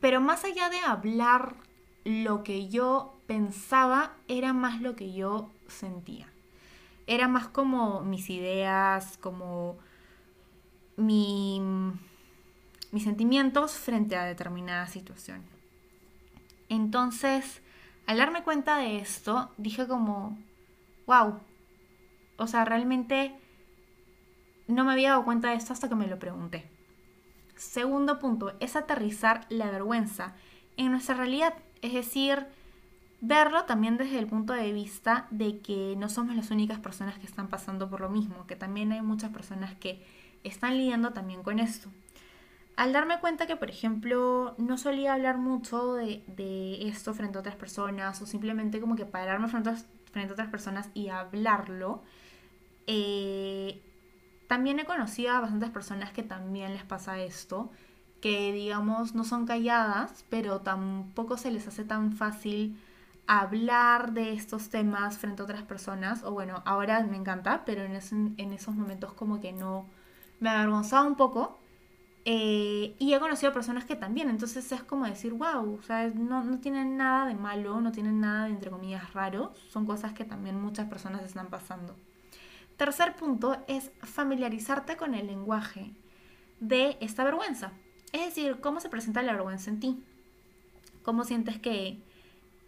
Pero 0.00 0.20
más 0.20 0.44
allá 0.44 0.68
de 0.70 0.80
hablar 0.80 1.56
lo 2.04 2.42
que 2.42 2.68
yo 2.68 3.14
pensaba, 3.26 4.12
era 4.28 4.52
más 4.52 4.80
lo 4.80 4.96
que 4.96 5.12
yo 5.12 5.50
sentía. 5.68 6.26
Era 7.06 7.28
más 7.28 7.48
como 7.48 8.00
mis 8.02 8.30
ideas, 8.30 9.18
como 9.18 9.78
mi, 10.96 11.60
mis 12.92 13.04
sentimientos 13.04 13.72
frente 13.72 14.16
a 14.16 14.24
determinada 14.24 14.86
situación. 14.86 15.59
Entonces, 16.70 17.60
al 18.06 18.16
darme 18.16 18.42
cuenta 18.42 18.78
de 18.78 18.98
esto, 18.98 19.50
dije 19.58 19.86
como, 19.86 20.38
wow, 21.06 21.40
o 22.38 22.46
sea, 22.46 22.64
realmente 22.64 23.34
no 24.68 24.84
me 24.84 24.92
había 24.92 25.10
dado 25.10 25.24
cuenta 25.24 25.50
de 25.50 25.56
esto 25.56 25.72
hasta 25.72 25.88
que 25.88 25.96
me 25.96 26.06
lo 26.06 26.18
pregunté. 26.18 26.70
Segundo 27.56 28.18
punto, 28.20 28.54
es 28.60 28.76
aterrizar 28.76 29.46
la 29.50 29.70
vergüenza 29.70 30.34
en 30.76 30.92
nuestra 30.92 31.16
realidad, 31.16 31.54
es 31.82 31.92
decir, 31.92 32.46
verlo 33.20 33.64
también 33.64 33.96
desde 33.96 34.20
el 34.20 34.28
punto 34.28 34.52
de 34.52 34.72
vista 34.72 35.26
de 35.30 35.58
que 35.58 35.96
no 35.98 36.08
somos 36.08 36.36
las 36.36 36.52
únicas 36.52 36.78
personas 36.78 37.18
que 37.18 37.26
están 37.26 37.48
pasando 37.48 37.90
por 37.90 38.00
lo 38.00 38.08
mismo, 38.08 38.46
que 38.46 38.56
también 38.56 38.92
hay 38.92 39.02
muchas 39.02 39.32
personas 39.32 39.74
que 39.74 40.06
están 40.44 40.78
lidiando 40.78 41.12
también 41.12 41.42
con 41.42 41.58
esto. 41.58 41.90
Al 42.80 42.94
darme 42.94 43.20
cuenta 43.20 43.46
que, 43.46 43.56
por 43.56 43.68
ejemplo, 43.68 44.54
no 44.56 44.78
solía 44.78 45.12
hablar 45.12 45.36
mucho 45.36 45.92
de, 45.96 46.88
esto 46.88 47.12
frente 47.12 47.36
a 47.36 47.40
otras 47.42 47.54
personas 47.54 48.22
o 48.22 48.26
simplemente 48.26 48.80
como 48.80 48.96
que 48.96 49.04
pararme 49.04 49.48
frente 49.48 49.68
a, 49.68 49.76
frente 50.10 50.30
a 50.30 50.32
otras 50.32 50.48
personas 50.48 50.88
y 50.94 51.10
hablarlo, 51.10 52.02
eh, 52.86 53.82
también 54.46 54.78
he 54.78 54.86
conocido 54.86 55.32
a 55.32 55.40
bastantes 55.42 55.68
personas 55.68 56.10
que 56.12 56.22
también 56.22 56.72
les 56.72 56.82
pasa 56.84 57.20
esto, 57.20 57.70
que 58.22 58.50
digamos 58.50 59.14
no 59.14 59.24
son 59.24 59.44
calladas, 59.44 60.24
pero 60.30 60.60
tampoco 60.62 61.36
se 61.36 61.50
les 61.50 61.68
hace 61.68 61.84
tan 61.84 62.14
fácil 62.14 62.80
hablar 63.26 64.12
de 64.12 64.32
estos 64.32 64.70
temas 64.70 65.18
frente 65.18 65.42
a 65.42 65.44
otras 65.44 65.64
personas, 65.64 66.22
o 66.22 66.32
bueno, 66.32 66.62
ahora 66.64 67.02
me 67.02 67.18
encanta, 67.18 67.62
pero 67.66 67.82
en, 67.84 67.92
en 68.38 68.52
esos 68.54 68.74
momentos 68.74 69.12
como 69.12 69.38
que 69.38 69.52
no 69.52 69.84
me 70.40 70.48
avergonzaba 70.48 71.06
un 71.06 71.16
poco. 71.16 71.59
Eh, 72.32 72.94
y 73.00 73.12
he 73.12 73.18
conocido 73.18 73.52
personas 73.52 73.84
que 73.84 73.96
también, 73.96 74.30
entonces 74.30 74.70
es 74.70 74.84
como 74.84 75.04
decir, 75.04 75.32
wow, 75.32 75.82
sea, 75.82 76.12
no, 76.14 76.44
no 76.44 76.60
tienen 76.60 76.96
nada 76.96 77.26
de 77.26 77.34
malo, 77.34 77.80
no 77.80 77.90
tienen 77.90 78.20
nada 78.20 78.44
de, 78.44 78.50
entre 78.50 78.70
comillas, 78.70 79.12
raro, 79.14 79.52
son 79.68 79.84
cosas 79.84 80.12
que 80.12 80.24
también 80.24 80.54
muchas 80.54 80.88
personas 80.88 81.24
están 81.24 81.48
pasando. 81.48 81.96
Tercer 82.76 83.16
punto 83.16 83.56
es 83.66 83.90
familiarizarte 84.02 84.96
con 84.96 85.16
el 85.16 85.26
lenguaje 85.26 85.92
de 86.60 86.98
esta 87.00 87.24
vergüenza. 87.24 87.72
Es 88.12 88.26
decir, 88.26 88.60
cómo 88.60 88.78
se 88.78 88.90
presenta 88.90 89.22
la 89.22 89.32
vergüenza 89.32 89.68
en 89.68 89.80
ti. 89.80 90.00
Cómo 91.02 91.24
sientes 91.24 91.58
que, 91.58 92.00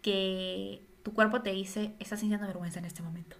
que 0.01 0.85
tu 1.03 1.13
cuerpo 1.13 1.41
te 1.41 1.51
dice, 1.51 1.95
estás 1.99 2.19
sintiendo 2.19 2.47
vergüenza 2.47 2.79
en 2.79 2.85
este 2.85 3.01
momento. 3.01 3.37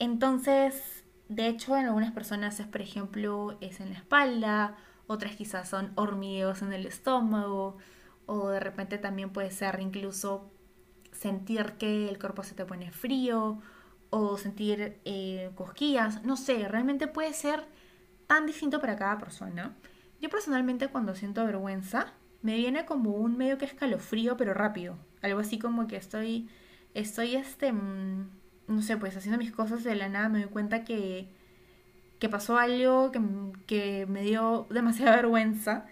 Entonces, 0.00 1.02
de 1.30 1.48
hecho, 1.48 1.78
en 1.78 1.86
algunas 1.86 2.12
personas 2.12 2.60
es, 2.60 2.66
por 2.66 2.82
ejemplo, 2.82 3.56
es 3.62 3.80
en 3.80 3.88
la 3.88 3.96
espalda, 3.96 4.76
otras 5.10 5.34
quizás 5.34 5.68
son 5.68 5.92
hormigueos 5.96 6.62
en 6.62 6.72
el 6.72 6.86
estómago, 6.86 7.78
o 8.26 8.48
de 8.48 8.60
repente 8.60 8.96
también 8.96 9.30
puede 9.30 9.50
ser 9.50 9.80
incluso 9.80 10.50
sentir 11.10 11.72
que 11.72 12.08
el 12.08 12.18
cuerpo 12.18 12.44
se 12.44 12.54
te 12.54 12.64
pone 12.64 12.92
frío, 12.92 13.60
o 14.10 14.36
sentir 14.36 15.00
eh, 15.04 15.50
cosquillas, 15.54 16.22
no 16.24 16.36
sé, 16.36 16.68
realmente 16.68 17.08
puede 17.08 17.32
ser 17.32 17.64
tan 18.26 18.46
distinto 18.46 18.80
para 18.80 18.96
cada 18.96 19.18
persona. 19.18 19.76
Yo 20.20 20.28
personalmente 20.28 20.88
cuando 20.88 21.14
siento 21.14 21.44
vergüenza 21.44 22.12
me 22.42 22.56
viene 22.56 22.84
como 22.84 23.10
un 23.10 23.36
medio 23.36 23.58
que 23.58 23.64
escalofrío 23.64 24.36
pero 24.36 24.54
rápido, 24.54 24.96
algo 25.22 25.40
así 25.40 25.58
como 25.58 25.86
que 25.86 25.96
estoy, 25.96 26.48
estoy 26.94 27.36
este, 27.36 27.72
mm, 27.72 28.28
no 28.68 28.82
sé, 28.82 28.96
pues 28.96 29.16
haciendo 29.16 29.38
mis 29.38 29.52
cosas 29.52 29.82
de 29.82 29.94
la 29.94 30.08
nada 30.08 30.28
me 30.28 30.40
doy 30.40 30.50
cuenta 30.50 30.84
que, 30.84 31.32
que 32.20 32.28
pasó 32.28 32.58
algo 32.58 33.10
que, 33.10 33.20
que 33.66 34.06
me 34.06 34.22
dio 34.22 34.66
demasiada 34.70 35.16
vergüenza 35.16 35.86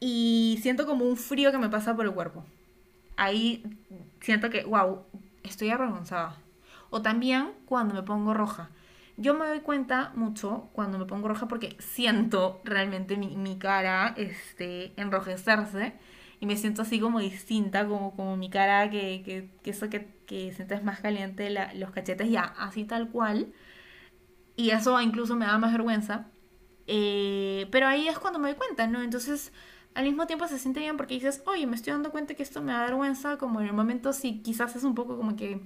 y 0.00 0.58
siento 0.62 0.86
como 0.86 1.06
un 1.06 1.16
frío 1.16 1.52
que 1.52 1.58
me 1.58 1.70
pasa 1.70 1.96
por 1.96 2.04
el 2.04 2.12
cuerpo. 2.12 2.44
Ahí 3.16 3.64
siento 4.20 4.50
que, 4.50 4.64
wow, 4.64 5.04
estoy 5.42 5.70
avergonzada 5.70 6.36
o 6.90 7.02
también 7.02 7.52
cuando 7.66 7.94
me 7.94 8.02
pongo 8.02 8.34
roja. 8.34 8.70
Yo 9.16 9.34
me 9.34 9.46
doy 9.46 9.60
cuenta 9.60 10.12
mucho 10.14 10.68
cuando 10.72 10.98
me 10.98 11.06
pongo 11.06 11.28
roja 11.28 11.48
porque 11.48 11.76
siento 11.78 12.60
realmente 12.64 13.16
mi, 13.16 13.58
cara 13.58 14.14
este, 14.16 14.92
enrojecerse 15.00 15.94
y 16.38 16.46
me 16.46 16.56
siento 16.56 16.82
así 16.82 17.00
como 17.00 17.20
distinta, 17.20 17.86
como, 17.88 18.14
como 18.14 18.36
mi 18.36 18.50
cara 18.50 18.90
que, 18.90 19.22
que, 19.24 19.48
que 19.62 19.70
eso 19.70 19.88
que, 19.88 20.06
que 20.26 20.52
sientes 20.52 20.84
más 20.84 21.00
caliente 21.00 21.50
los 21.74 21.90
cachetes, 21.92 22.30
ya, 22.30 22.42
así 22.58 22.84
tal 22.84 23.08
cual. 23.10 23.52
Y 24.56 24.70
eso 24.70 25.00
incluso 25.00 25.36
me 25.36 25.46
da 25.46 25.58
más 25.58 25.72
vergüenza. 25.72 26.26
Eh, 26.86 27.68
pero 27.70 27.86
ahí 27.86 28.08
es 28.08 28.18
cuando 28.18 28.38
me 28.38 28.48
doy 28.48 28.56
cuenta, 28.56 28.86
¿no? 28.86 29.02
Entonces, 29.02 29.52
al 29.94 30.04
mismo 30.04 30.26
tiempo 30.26 30.46
se 30.48 30.58
siente 30.58 30.80
bien 30.80 30.96
porque 30.96 31.14
dices, 31.14 31.42
oye, 31.46 31.66
me 31.66 31.76
estoy 31.76 31.92
dando 31.92 32.10
cuenta 32.10 32.34
que 32.34 32.42
esto 32.42 32.62
me 32.62 32.72
da 32.72 32.84
vergüenza, 32.84 33.38
como 33.38 33.60
en 33.60 33.66
el 33.66 33.72
momento 33.72 34.12
sí, 34.12 34.40
quizás 34.42 34.76
es 34.76 34.84
un 34.84 34.94
poco 34.94 35.16
como 35.16 35.36
que 35.36 35.60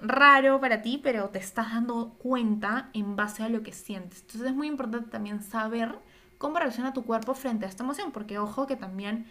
raro 0.00 0.60
para 0.60 0.82
ti, 0.82 1.00
pero 1.02 1.30
te 1.30 1.38
estás 1.38 1.72
dando 1.72 2.14
cuenta 2.18 2.90
en 2.92 3.16
base 3.16 3.42
a 3.42 3.48
lo 3.48 3.62
que 3.62 3.72
sientes. 3.72 4.22
Entonces 4.22 4.50
es 4.50 4.54
muy 4.54 4.66
importante 4.68 5.10
también 5.10 5.42
saber 5.42 5.98
cómo 6.38 6.58
reacciona 6.58 6.92
tu 6.92 7.04
cuerpo 7.04 7.34
frente 7.34 7.66
a 7.66 7.68
esta 7.68 7.84
emoción, 7.84 8.12
porque 8.12 8.38
ojo 8.38 8.66
que 8.66 8.76
también 8.76 9.26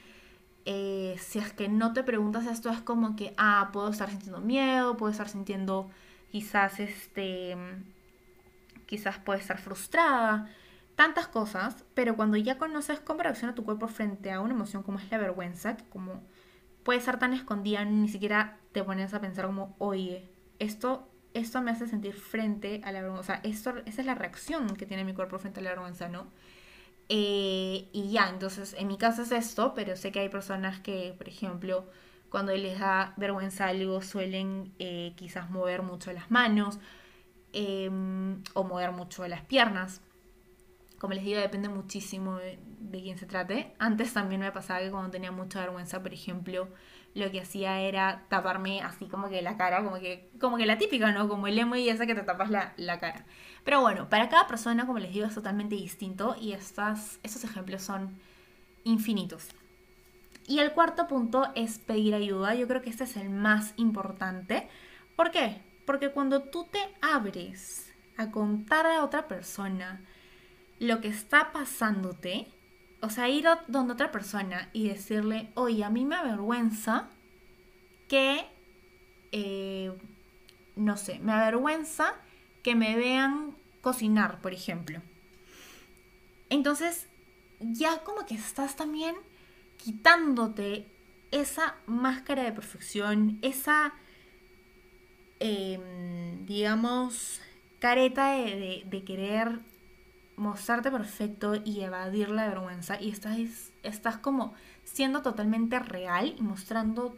eh, 0.66 1.16
si 1.20 1.40
es 1.40 1.54
que 1.54 1.68
no 1.68 1.94
te 1.94 2.04
preguntas 2.04 2.48
esto 2.48 2.70
es 2.72 2.82
como 2.82 3.16
que, 3.16 3.34
ah, 3.38 3.70
puedo 3.72 3.90
estar 3.90 4.10
sintiendo 4.10 4.42
miedo, 4.42 4.98
puedo 4.98 5.12
estar 5.12 5.30
sintiendo 5.30 5.90
quizás 6.32 6.80
este, 6.80 7.56
quizás 8.86 9.18
puede 9.20 9.40
estar 9.40 9.60
frustrada, 9.60 10.50
tantas 10.96 11.28
cosas, 11.28 11.86
pero 11.94 12.16
cuando 12.16 12.38
ya 12.38 12.58
conoces 12.58 13.00
cómo 13.00 13.24
reacciona 13.24 13.56
tu 13.56 13.66
cuerpo 13.66 13.88
frente 13.88 14.32
a 14.32 14.40
una 14.40 14.54
emoción 14.54 14.84
como 14.84 15.00
es 15.00 15.10
la 15.12 15.18
vergüenza, 15.18 15.78
que 15.78 15.84
como 15.86 16.24
puede 16.84 17.00
estar 17.00 17.20
tan 17.20 17.34
escondida, 17.34 17.84
ni 17.86 18.08
siquiera 18.08 18.58
te 18.72 18.84
pones 18.84 19.14
a 19.14 19.22
pensar 19.22 19.46
como, 19.46 19.76
oye, 19.80 20.30
esto, 20.60 21.10
esto 21.34 21.62
me 21.62 21.72
hace 21.72 21.88
sentir 21.88 22.14
frente 22.14 22.82
a 22.86 22.92
la 22.92 23.02
vergüenza. 23.02 23.42
Esto, 23.44 23.74
esa 23.86 24.02
es 24.02 24.08
la 24.08 24.16
reacción 24.16 24.76
que 24.76 24.86
tiene 24.86 25.04
mi 25.04 25.14
cuerpo 25.14 25.40
frente 25.40 25.60
a 25.60 25.64
la 25.64 25.72
vergüenza, 25.72 26.08
¿no? 26.10 26.28
Eh, 27.10 27.90
y 27.92 28.12
ya, 28.12 28.30
entonces 28.30 28.76
en 28.78 28.88
mi 28.88 28.98
caso 28.98 29.24
es 29.24 29.32
esto, 29.32 29.74
pero 29.76 29.96
sé 29.96 30.12
que 30.12 30.20
hay 30.22 30.30
personas 30.30 30.80
que, 30.80 31.14
por 31.18 31.28
ejemplo, 31.28 31.86
cuando 32.30 32.54
les 32.56 32.80
da 32.80 33.14
vergüenza 33.18 33.68
algo 33.68 34.02
suelen 34.02 34.74
eh, 34.80 35.14
quizás 35.16 35.50
mover 35.50 35.84
mucho 35.84 36.12
las 36.14 36.32
manos 36.32 36.80
em, 37.56 38.44
o 38.54 38.64
mover 38.64 38.92
mucho 38.92 39.28
las 39.28 39.42
piernas. 39.42 40.02
Como 41.00 41.14
les 41.14 41.24
digo, 41.24 41.40
depende 41.40 41.70
muchísimo 41.70 42.38
de, 42.38 42.60
quién 42.92 43.18
se 43.18 43.26
trate. 43.26 43.74
Antes 43.80 44.14
también 44.14 44.42
me 44.42 44.52
pasaba 44.52 44.82
que 44.82 44.92
cuando 44.92 45.10
tenía 45.10 45.32
mucha 45.32 45.62
vergüenza, 45.62 46.02
por 46.02 46.14
ejemplo, 46.14 46.68
lo 47.14 47.32
que 47.32 47.42
hacía 47.42 47.80
era 47.80 48.26
taparme 48.30 48.82
así 48.82 49.06
como 49.08 49.30
que 49.30 49.42
la 49.42 49.58
cara, 49.58 49.84
como 49.84 50.00
que, 50.00 50.30
como 50.40 50.58
que 50.58 50.66
la 50.66 50.78
típica, 50.78 51.12
¿no? 51.12 51.30
Como 51.30 51.48
el 51.48 51.58
emo 51.58 51.76
y 51.76 51.90
esa 51.90 52.06
que 52.06 52.16
te 52.16 52.24
tapas 52.24 52.50
la, 52.50 52.74
la 52.78 53.00
cara. 53.00 53.26
Pero 53.64 53.82
bueno, 53.82 54.10
para 54.10 54.30
cada 54.30 54.48
persona, 54.48 54.86
como 54.86 55.00
les 55.00 55.14
digo, 55.14 55.26
es 55.26 55.36
totalmente 55.36 55.76
distinto 55.76 56.36
y 56.40 56.52
estas, 56.52 57.20
estos 57.24 57.44
ejemplos 57.46 57.82
son 57.82 58.18
infinitos. 58.84 59.48
Y 60.48 60.60
el 60.60 60.74
cuarto 60.74 61.08
punto 61.08 61.48
es 61.56 61.80
pedir 61.80 62.14
ayuda. 62.16 62.54
Yo 62.54 62.68
creo 62.68 62.82
que 62.82 62.90
este 62.90 63.06
es 63.06 63.18
el 63.18 63.30
más 63.30 63.74
importante. 63.78 64.70
¿Por 65.16 65.32
qué? 65.32 65.65
Porque 65.86 66.12
cuando 66.12 66.44
tú 66.44 66.66
te 66.66 66.80
abres 67.02 67.94
a 68.18 68.32
contar 68.32 68.86
a 68.86 69.04
otra 69.04 69.28
persona 69.28 70.02
lo 70.80 71.02
que 71.02 71.08
está 71.08 71.52
pasándote, 71.52 72.48
o 73.02 73.10
sea, 73.10 73.30
ir 73.30 73.46
donde 73.68 73.94
otra 73.94 74.12
persona 74.12 74.70
y 74.74 74.88
decirle, 74.90 75.52
oye, 75.54 75.84
a 75.84 75.90
mí 75.90 76.06
me 76.06 76.16
avergüenza 76.16 77.08
que, 78.08 78.46
eh, 79.32 79.94
no 80.76 80.98
sé, 80.98 81.20
me 81.20 81.32
avergüenza 81.32 82.16
que 82.64 82.76
me 82.76 82.96
vean 82.96 83.56
cocinar, 83.82 84.42
por 84.42 84.54
ejemplo. 84.54 85.02
Entonces, 86.50 87.08
ya 87.60 88.00
como 88.00 88.26
que 88.26 88.36
estás 88.36 88.76
también 88.76 89.16
quitándote 89.78 90.88
esa 91.32 91.76
máscara 91.86 92.44
de 92.44 92.52
perfección, 92.52 93.38
esa, 93.42 93.94
em, 95.40 96.46
digamos, 96.46 97.42
careta 97.80 98.32
de, 98.32 99.04
querer 99.06 99.60
mostrarte 100.38 100.92
perfecto 100.92 101.56
y 101.64 101.82
evadir 101.82 102.30
la 102.30 102.48
vergüenza 102.48 103.00
y 103.02 103.10
estás, 103.10 103.38
estás 103.84 104.18
como 104.18 104.54
siendo 104.84 105.22
totalmente 105.22 105.80
real 105.80 106.36
y 106.38 106.42
mostrando 106.42 107.16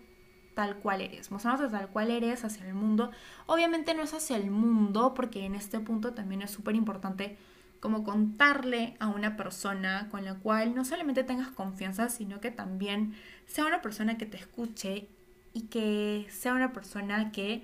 tal 0.53 0.77
cual 0.77 1.01
eres, 1.01 1.32
mostrándote 1.32 1.71
tal 1.71 1.89
cual 1.89 2.12
eres 2.12 2.43
hacia 2.43 2.65
el 2.65 2.73
mundo. 2.73 3.12
Obviamente 3.45 3.93
no 3.93 4.03
es 4.03 4.13
hacia 4.13 4.38
el 4.38 4.49
mundo 4.49 5.13
porque 5.13 5.45
en 5.45 5.56
este 5.56 5.80
punto 5.80 6.13
también 6.13 6.41
es 6.41 6.51
súper 6.51 6.75
importante 6.75 7.38
como 7.80 8.03
contarle 8.03 8.97
a 8.99 9.08
una 9.08 9.38
persona 9.38 10.10
con 10.10 10.25
la 10.25 10.36
cual 10.36 10.73
no 10.73 10.84
solamente 10.84 11.23
tengas 11.23 11.49
confianza, 11.49 12.10
sino 12.10 12.41
que 12.41 12.51
también 12.51 13.13
sea 13.45 13.65
una 13.65 13.82
persona 13.82 14.17
que 14.17 14.25
te 14.25 14.38
escuche 14.38 15.08
y 15.53 15.67
que 15.67 16.27
sea 16.30 16.53
una 16.53 16.73
persona 16.73 17.32
que 17.32 17.63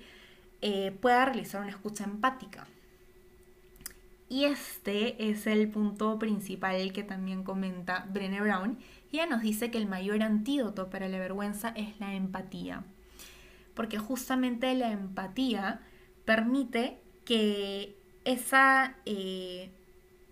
eh, 0.66 0.98
pueda 1.02 1.26
realizar 1.26 1.60
una 1.60 1.72
escucha 1.72 2.06
empática. 2.06 2.66
Y 4.30 4.46
este 4.46 5.30
es 5.30 5.46
el 5.46 5.70
punto 5.70 6.18
principal 6.18 6.94
que 6.94 7.04
también 7.04 7.44
comenta 7.44 8.08
Brené 8.10 8.40
Brown. 8.40 8.80
Ella 9.12 9.26
nos 9.26 9.42
dice 9.42 9.72
que 9.72 9.78
el 9.78 9.88
mayor 9.88 10.24
antídoto 10.24 10.90
para 10.90 11.10
la 11.10 11.20
vergüenza 11.20 11.74
es 11.76 12.00
la 12.00 12.14
empatía. 12.14 12.86
Porque 13.74 13.98
justamente 13.98 14.74
la 14.74 14.92
empatía 14.94 15.82
permite 16.24 17.02
que 17.26 17.98
esa 18.24 18.96
eh, 19.06 19.70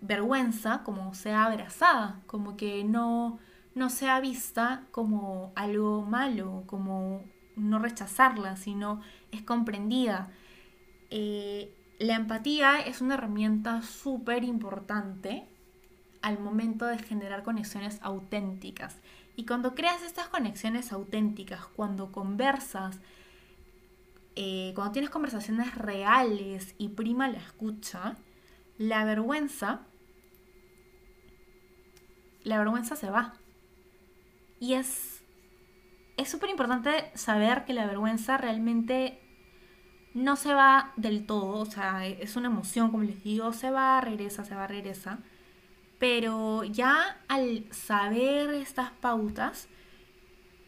vergüenza 0.00 0.82
como 0.82 1.12
sea 1.12 1.44
abrazada, 1.44 2.22
como 2.26 2.56
que 2.56 2.84
no, 2.84 3.38
no 3.74 3.90
sea 3.90 4.18
vista 4.20 4.86
como 4.92 5.52
algo 5.56 6.06
malo, 6.06 6.64
como 6.64 7.22
no 7.54 7.78
rechazarla, 7.78 8.56
sino 8.56 9.02
es 9.32 9.42
comprendida. 9.42 10.30
Eh, 11.10 11.74
la 11.98 12.14
empatía 12.14 12.80
es 12.80 13.00
una 13.00 13.14
herramienta 13.14 13.82
súper 13.82 14.44
importante 14.44 15.46
al 16.20 16.38
momento 16.38 16.86
de 16.86 16.98
generar 16.98 17.42
conexiones 17.42 17.98
auténticas. 18.02 19.00
Y 19.34 19.44
cuando 19.44 19.74
creas 19.74 20.02
estas 20.02 20.28
conexiones 20.28 20.92
auténticas, 20.92 21.66
cuando 21.74 22.12
conversas, 22.12 23.00
eh, 24.36 24.72
cuando 24.76 24.92
tienes 24.92 25.10
conversaciones 25.10 25.74
reales 25.74 26.74
y 26.78 26.90
prima 26.90 27.28
la 27.28 27.38
escucha, 27.38 28.16
la 28.78 29.04
vergüenza 29.04 29.86
la 32.44 32.58
vergüenza 32.58 32.96
se 32.96 33.10
va. 33.10 33.34
Y 34.60 34.74
es 34.74 35.11
es 36.16 36.30
súper 36.30 36.50
importante 36.50 37.10
saber 37.14 37.64
que 37.64 37.72
la 37.72 37.86
vergüenza 37.86 38.36
realmente 38.36 39.18
no 40.14 40.36
se 40.36 40.52
va 40.52 40.92
del 40.96 41.24
todo, 41.24 41.60
o 41.60 41.66
sea, 41.66 42.06
es 42.06 42.36
una 42.36 42.48
emoción, 42.48 42.90
como 42.90 43.02
les 43.02 43.22
digo, 43.24 43.52
se 43.52 43.70
va, 43.70 44.00
regresa, 44.00 44.44
se 44.44 44.54
va, 44.54 44.66
regresa. 44.66 45.18
Pero 45.98 46.64
ya 46.64 47.20
al 47.28 47.64
saber 47.72 48.50
estas 48.54 48.90
pautas, 48.90 49.68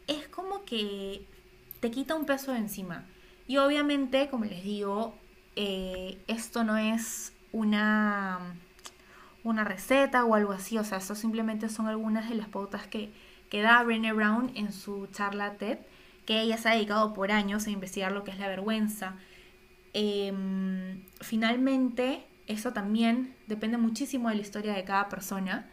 es 0.07 0.27
como 0.29 0.65
que 0.65 1.27
te 1.79 1.91
quita 1.91 2.15
un 2.15 2.25
peso 2.25 2.51
de 2.51 2.59
encima. 2.59 3.05
Y 3.47 3.57
obviamente, 3.57 4.29
como 4.29 4.45
les 4.45 4.63
digo, 4.63 5.15
eh, 5.55 6.19
esto 6.27 6.63
no 6.63 6.77
es 6.77 7.33
una 7.51 8.55
una 9.45 9.63
receta 9.63 10.25
o 10.25 10.33
algo 10.33 10.51
así, 10.51 10.77
o 10.79 10.83
sea, 10.83 10.97
esto 10.97 11.13
simplemente 11.13 11.69
son 11.69 11.87
algunas 11.87 12.27
de 12.29 12.35
las 12.35 12.49
pautas 12.49 12.87
que, 12.87 13.13
que 13.55 13.61
da 13.61 13.81
Brené 13.83 14.11
Brown 14.11 14.51
en 14.55 14.73
su 14.73 15.07
charla 15.07 15.53
TED, 15.53 15.77
que 16.25 16.41
ella 16.41 16.57
se 16.57 16.67
ha 16.67 16.73
dedicado 16.73 17.13
por 17.13 17.31
años 17.31 17.67
a 17.67 17.69
investigar 17.69 18.11
lo 18.11 18.25
que 18.25 18.31
es 18.31 18.37
la 18.37 18.49
vergüenza. 18.49 19.15
Em, 19.93 21.05
finalmente, 21.21 22.27
eso 22.47 22.73
también 22.73 23.33
depende 23.47 23.77
muchísimo 23.77 24.27
de 24.27 24.35
la 24.35 24.41
historia 24.41 24.73
de 24.73 24.83
cada 24.83 25.07
persona, 25.07 25.69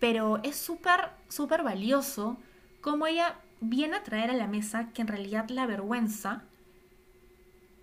pero 0.00 0.40
es 0.44 0.56
súper, 0.56 1.10
súper 1.28 1.62
valioso 1.62 2.38
cómo 2.80 3.06
ella 3.06 3.38
viene 3.60 3.96
a 3.96 4.02
traer 4.02 4.30
a 4.30 4.34
la 4.34 4.46
mesa 4.46 4.88
que 4.94 5.02
en 5.02 5.08
realidad 5.08 5.50
la 5.50 5.66
vergüenza 5.66 6.44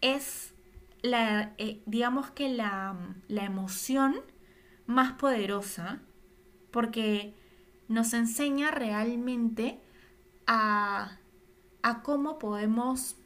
es 0.01 0.55
la, 1.03 1.53
eh, 1.59 1.83
digamos 1.85 2.31
que 2.31 2.49
la, 2.49 2.95
la 3.27 3.45
emoción 3.45 4.15
más 4.87 5.11
poderosa 5.11 5.99
porque 6.71 7.35
nos 7.87 8.13
enseña 8.13 8.71
realmente 8.71 9.79
a, 10.45 11.17
a 11.81 12.01
cómo 12.03 12.37
podemos 12.39 13.17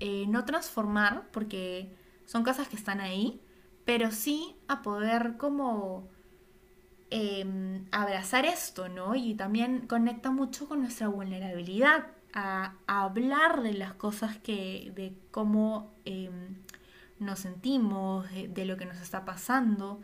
eh, 0.00 0.26
no 0.28 0.44
transformar, 0.44 1.28
porque 1.32 1.96
son 2.24 2.44
cosas 2.44 2.68
que 2.68 2.76
están 2.76 3.00
ahí, 3.00 3.40
pero 3.84 4.12
sí 4.12 4.54
a 4.68 4.82
poder 4.82 5.36
como 5.38 6.08
em, 7.10 7.86
abrazar 7.90 8.44
esto, 8.44 8.88
¿no? 8.88 9.16
Y 9.16 9.34
también 9.34 9.86
conecta 9.86 10.30
mucho 10.30 10.68
con 10.68 10.80
nuestra 10.82 11.08
vulnerabilidad, 11.08 12.06
a, 12.34 12.74
hablar 12.86 13.62
de 13.62 13.72
las 13.74 13.94
cosas 13.94 14.36
que, 14.36 14.92
de 14.94 15.16
cómo 15.30 15.94
em, 16.04 16.56
nos 17.18 17.40
sentimos, 17.40 18.26
de, 18.30 18.64
lo 18.66 18.76
que 18.76 18.86
nos 18.86 19.00
está 19.00 19.24
pasando. 19.24 20.00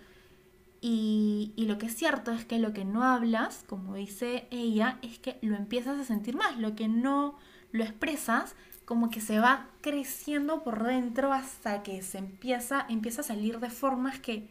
Y, 0.87 1.55
lo 1.57 1.79
que 1.79 1.87
es 1.87 1.97
cierto 1.97 2.31
es 2.31 2.45
que 2.45 2.59
lo 2.59 2.75
que 2.75 2.85
no 2.85 3.05
hablas, 3.05 3.65
como 3.67 3.95
dice 3.95 4.47
ella, 4.51 4.99
es 5.01 5.19
que 5.19 5.39
lo 5.41 5.57
empiezas 5.57 5.99
a 5.99 6.05
sentir 6.05 6.37
más. 6.37 6.59
Lo 6.59 6.77
que 6.77 6.89
no 6.89 7.39
lo 7.73 7.85
expresas, 7.85 8.55
como 8.85 9.09
que 9.09 9.23
se 9.23 9.39
va 9.39 9.67
creciendo 9.81 10.63
por 10.63 10.85
dentro 10.85 11.33
hasta 11.33 11.83
que 11.83 12.03
se 12.03 12.19
empieza, 12.19 12.85
empieza 12.91 13.23
a 13.23 13.25
salir 13.25 13.61
de 13.61 13.71
formas 13.71 14.21
que, 14.21 14.47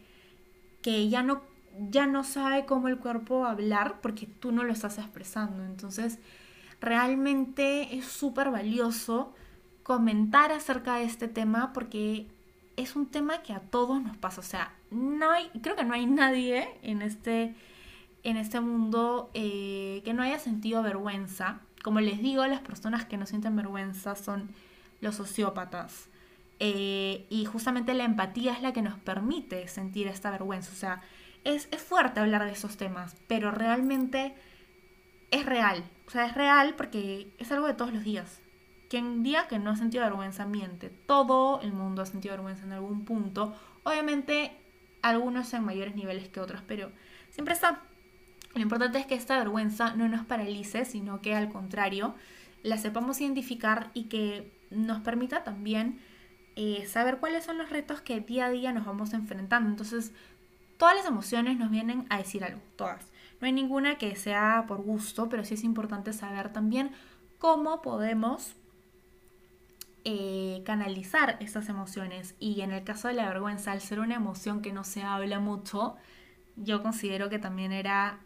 que 0.82 1.08
ya, 1.08 1.22
no, 1.22 1.40
ya 1.78 2.08
no 2.08 2.24
sabe 2.24 2.66
cómo 2.66 2.88
el 2.88 2.98
cuerpo 2.98 3.46
hablar 3.46 4.00
porque 4.00 4.26
tú 4.26 4.50
no 4.50 4.64
lo 4.64 4.72
estás 4.72 4.98
expresando. 4.98 5.64
Entonces, 5.64 6.18
realmente 6.80 7.96
es 7.96 8.06
súper 8.06 8.50
valioso 8.50 9.32
comentar 9.84 10.50
acerca 10.50 10.96
de 10.96 11.04
este 11.04 11.28
tema 11.28 11.72
porque 11.72 12.26
es 12.76 12.96
un 12.96 13.06
tema 13.06 13.42
que 13.44 13.52
a 13.52 13.60
todos 13.60 14.02
nos 14.02 14.16
pasa. 14.16 14.40
O 14.40 14.44
sea, 14.44 14.72
no 14.94 15.30
hay, 15.30 15.50
creo 15.62 15.76
que 15.76 15.84
no 15.84 15.94
hay 15.94 16.06
nadie 16.06 16.68
en 16.82 17.02
este, 17.02 17.54
en 18.22 18.36
este 18.36 18.60
mundo 18.60 19.30
eh, 19.34 20.02
que 20.04 20.14
no 20.14 20.22
haya 20.22 20.38
sentido 20.38 20.82
vergüenza. 20.82 21.60
Como 21.82 22.00
les 22.00 22.22
digo, 22.22 22.46
las 22.46 22.60
personas 22.60 23.04
que 23.04 23.16
no 23.16 23.26
sienten 23.26 23.56
vergüenza 23.56 24.14
son 24.14 24.50
los 25.00 25.16
sociópatas. 25.16 26.08
Eh, 26.60 27.26
y 27.28 27.44
justamente 27.44 27.94
la 27.94 28.04
empatía 28.04 28.52
es 28.52 28.62
la 28.62 28.72
que 28.72 28.82
nos 28.82 28.98
permite 28.98 29.68
sentir 29.68 30.06
esta 30.06 30.30
vergüenza. 30.30 30.70
O 30.72 30.76
sea, 30.76 31.02
es, 31.42 31.68
es 31.72 31.82
fuerte 31.82 32.20
hablar 32.20 32.44
de 32.44 32.52
esos 32.52 32.76
temas, 32.76 33.16
pero 33.26 33.50
realmente 33.50 34.34
es 35.30 35.44
real. 35.44 35.84
O 36.06 36.10
sea, 36.10 36.26
es 36.26 36.34
real 36.34 36.74
porque 36.76 37.34
es 37.38 37.50
algo 37.52 37.66
de 37.66 37.74
todos 37.74 37.92
los 37.92 38.04
días. 38.04 38.40
Quien 38.88 39.22
diga 39.22 39.48
que 39.48 39.58
no 39.58 39.70
ha 39.70 39.76
sentido 39.76 40.04
vergüenza 40.04 40.46
miente. 40.46 40.88
Todo 40.88 41.60
el 41.60 41.72
mundo 41.72 42.02
ha 42.02 42.06
sentido 42.06 42.34
vergüenza 42.34 42.64
en 42.64 42.72
algún 42.72 43.04
punto. 43.04 43.54
Obviamente, 43.82 44.63
algunos 45.10 45.52
en 45.54 45.64
mayores 45.64 45.94
niveles 45.94 46.28
que 46.28 46.40
otros, 46.40 46.62
pero 46.66 46.90
siempre 47.30 47.54
está. 47.54 47.82
Lo 48.54 48.62
importante 48.62 48.98
es 48.98 49.06
que 49.06 49.14
esta 49.14 49.38
vergüenza 49.38 49.94
no 49.94 50.08
nos 50.08 50.24
paralice, 50.24 50.84
sino 50.84 51.20
que 51.20 51.34
al 51.34 51.50
contrario, 51.50 52.14
la 52.62 52.78
sepamos 52.78 53.20
identificar 53.20 53.90
y 53.94 54.04
que 54.04 54.52
nos 54.70 55.00
permita 55.00 55.44
también 55.44 56.00
eh, 56.56 56.86
saber 56.86 57.18
cuáles 57.18 57.44
son 57.44 57.58
los 57.58 57.70
retos 57.70 58.00
que 58.00 58.20
día 58.20 58.46
a 58.46 58.50
día 58.50 58.72
nos 58.72 58.86
vamos 58.86 59.12
enfrentando. 59.12 59.68
Entonces, 59.68 60.12
todas 60.78 60.96
las 60.96 61.06
emociones 61.06 61.58
nos 61.58 61.70
vienen 61.70 62.06
a 62.10 62.18
decir 62.18 62.44
algo, 62.44 62.60
todas. 62.76 63.04
No 63.40 63.46
hay 63.46 63.52
ninguna 63.52 63.98
que 63.98 64.14
sea 64.16 64.64
por 64.66 64.80
gusto, 64.82 65.28
pero 65.28 65.44
sí 65.44 65.54
es 65.54 65.64
importante 65.64 66.12
saber 66.12 66.52
también 66.52 66.92
cómo 67.38 67.82
podemos 67.82 68.54
eh, 70.04 70.62
canalizar 70.66 71.38
esas 71.40 71.68
emociones. 71.70 72.34
Y 72.38 72.60
en 72.60 72.72
el 72.72 72.84
caso 72.84 73.08
de 73.08 73.14
la 73.14 73.28
vergüenza, 73.28 73.72
al 73.72 73.80
ser 73.80 74.00
una 74.00 74.16
emoción 74.16 74.60
que 74.60 74.72
no 74.72 74.84
se 74.84 75.02
habla 75.02 75.40
mucho, 75.40 75.96
yo 76.56 76.82
considero 76.82 77.30
que 77.30 77.38
también 77.38 77.72
era 77.72 78.20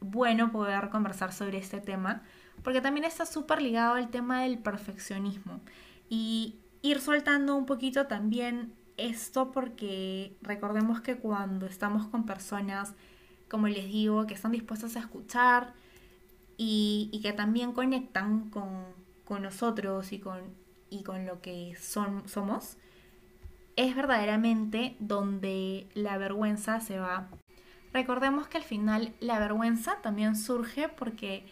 bueno 0.00 0.52
poder 0.52 0.88
conversar 0.90 1.32
sobre 1.32 1.58
este 1.58 1.80
tema, 1.80 2.22
porque 2.62 2.80
también 2.80 3.04
está 3.04 3.26
súper 3.26 3.60
ligado 3.60 3.94
al 3.94 4.08
tema 4.10 4.42
del 4.42 4.58
perfeccionismo. 4.58 5.60
Y 6.08 6.60
ir 6.82 7.00
soltando 7.00 7.56
un 7.56 7.66
poquito 7.66 8.06
también 8.06 8.72
esto 8.96 9.50
porque 9.50 10.36
recordemos 10.42 11.00
que 11.00 11.16
cuando 11.16 11.66
estamos 11.66 12.06
con 12.06 12.24
personas, 12.24 12.94
como 13.48 13.68
les 13.68 13.86
digo, 13.86 14.26
que 14.26 14.34
están 14.34 14.52
dispuestas 14.52 14.96
a 14.96 15.00
escuchar 15.00 15.74
y, 16.56 17.10
y 17.12 17.20
que 17.20 17.32
también 17.32 17.72
conectan 17.72 18.48
con, 18.50 18.84
con 19.24 19.42
nosotros 19.42 20.12
y 20.12 20.20
con 20.20 20.40
y 20.90 21.02
con 21.02 21.26
lo 21.26 21.40
que 21.40 21.76
son, 21.80 22.28
somos, 22.28 22.76
es 23.76 23.94
verdaderamente 23.94 24.96
donde 24.98 25.86
la 25.94 26.18
vergüenza 26.18 26.80
se 26.80 26.98
va. 26.98 27.28
Recordemos 27.92 28.48
que 28.48 28.58
al 28.58 28.64
final 28.64 29.14
la 29.20 29.38
vergüenza 29.38 30.00
también 30.02 30.36
surge 30.36 30.88
porque 30.88 31.46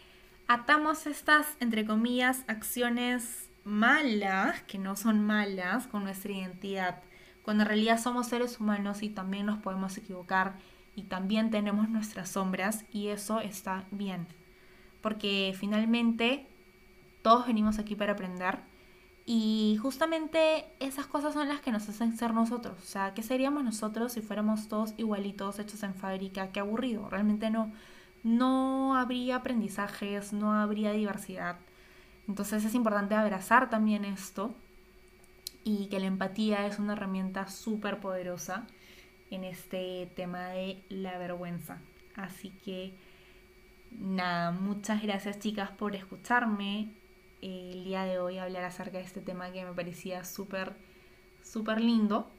atamos 0.47 1.07
estas, 1.07 1.57
entre 1.59 1.85
comillas, 1.85 2.43
acciones 2.47 3.49
malas, 3.63 4.61
que 4.63 4.77
no 4.77 4.95
son 4.95 5.25
malas, 5.25 5.87
con 5.87 6.03
nuestra 6.03 6.31
identidad, 6.31 7.01
cuando 7.43 7.63
en 7.63 7.69
realidad 7.69 7.99
somos 7.99 8.27
seres 8.27 8.59
humanos 8.59 9.01
y 9.01 9.09
también 9.09 9.47
nos 9.47 9.59
podemos 9.59 9.97
equivocar 9.97 10.55
y 10.95 11.03
también 11.03 11.51
tenemos 11.51 11.89
nuestras 11.89 12.29
sombras 12.29 12.85
y 12.91 13.07
eso 13.07 13.39
está 13.39 13.85
bien, 13.91 14.27
porque 15.01 15.53
finalmente 15.57 16.47
todos 17.21 17.47
venimos 17.47 17.79
aquí 17.79 17.95
para 17.95 18.13
aprender 18.13 18.59
y 19.25 19.77
justamente 19.81 20.65
esas 20.79 21.07
cosas 21.07 21.33
son 21.33 21.47
las 21.47 21.59
que 21.59 21.71
nos 21.71 21.89
hacen 21.89 22.15
ser 22.15 22.33
nosotros. 22.33 22.77
O 22.77 22.85
sea, 22.85 23.15
¿qué 23.15 23.23
seríamos 23.23 23.63
nosotros 23.63 24.13
si 24.13 24.21
fuéramos 24.21 24.67
todos 24.67 24.93
igualitos, 24.97 25.57
hechos 25.57 25.81
en 25.81 25.95
fábrica? 25.95 26.51
Qué 26.51 26.59
aburrido. 26.59 27.09
Realmente 27.09 27.49
no, 27.49 27.71
no 28.23 28.95
habría 28.95 29.37
aprendizajes, 29.37 30.31
no 30.31 30.53
habría 30.53 30.91
diversidad. 30.91 31.57
Entonces 32.27 32.65
es 32.65 32.75
importante 32.75 33.15
abrazar 33.15 33.69
también 33.69 34.05
esto 34.05 34.53
y 35.63 35.87
que 35.87 35.99
la 35.99 36.05
empatía 36.05 36.67
es 36.67 36.77
una 36.77 36.93
herramienta 36.93 37.47
súper 37.47 37.99
poderosa 37.99 38.67
en 39.31 39.43
este 39.43 40.11
tema 40.15 40.49
de 40.49 40.83
la 40.89 41.17
vergüenza. 41.17 41.79
Así 42.15 42.51
que 42.63 42.93
nada, 43.91 44.51
muchas 44.51 45.01
gracias 45.01 45.39
chicas 45.39 45.71
por 45.71 45.95
escucharme 45.95 46.89
el 47.41 47.83
día 47.83 48.03
de 48.03 48.19
hoy 48.19 48.37
hablar 48.37 48.63
acerca 48.63 48.97
de 48.97 49.03
este 49.03 49.21
tema 49.21 49.51
que 49.51 49.65
me 49.65 49.73
parecía 49.73 50.23
súper, 50.23 50.75
súper 51.43 51.81
lindo. 51.81 52.29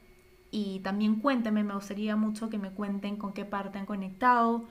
Y 0.51 0.79
también 0.79 1.19
cuéntenme, 1.19 1.63
me 1.63 1.73
gustaría 1.73 2.15
mucho 2.15 2.49
que 2.49 2.57
me 2.57 2.71
cuenten 2.71 3.17
con 3.17 3.33
qué 3.33 3.45
parte 3.45 3.77
han 3.77 3.85
conectado, 3.85 4.65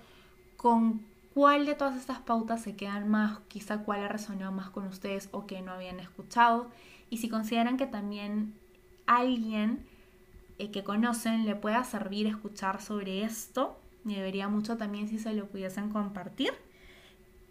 con 0.57 1.03
cuál 1.35 1.67
de 1.67 1.75
todas 1.75 1.97
estas 1.97 2.19
pautas 2.21 2.63
se 2.63 2.77
quedan 2.77 3.09
más, 3.09 3.41
quizá 3.49 3.85
cuál 3.85 4.01
ha 4.01 4.09
resonado 4.09 4.53
más 4.53 4.71
con 4.71 4.87
ustedes 4.87 5.29
o 5.33 5.47
que 5.47 5.61
no 5.61 5.73
habían 5.73 6.01
escuchado. 6.01 6.71
Y 7.11 7.19
si 7.19 7.29
consideran 7.29 7.77
que 7.77 7.87
también 7.87 8.55
alguien 9.07 9.87
eh, 10.59 10.71
que 10.71 10.83
conocen 10.83 11.45
le 11.45 11.55
pueda 11.55 11.85
servir 11.85 12.27
escuchar 12.27 12.81
sobre 12.81 13.23
esto, 13.23 13.79
me 14.05 14.15
debería 14.15 14.49
mucho 14.49 14.77
también 14.77 15.09
si 15.09 15.19
se 15.19 15.35
lo 15.35 15.47
pudiesen 15.47 15.91
compartir. 15.91 16.55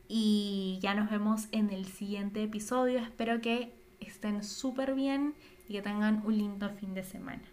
Y 0.07 0.79
ya 0.81 0.93
nos 0.93 1.09
vemos 1.09 1.47
en 1.51 1.69
el 1.71 1.85
siguiente 1.85 2.43
episodio. 2.43 2.99
Espero 2.99 3.41
que 3.41 3.73
estén 3.99 4.43
súper 4.43 4.93
bien 4.93 5.33
y 5.67 5.73
que 5.73 5.81
tengan 5.81 6.21
un 6.25 6.37
lindo 6.37 6.69
fin 6.69 6.93
de 6.93 7.03
semana. 7.03 7.43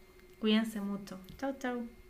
Cuídense 0.41 0.81
mucho. 0.81 1.19
Chau, 1.39 1.55
chau. 1.59 2.02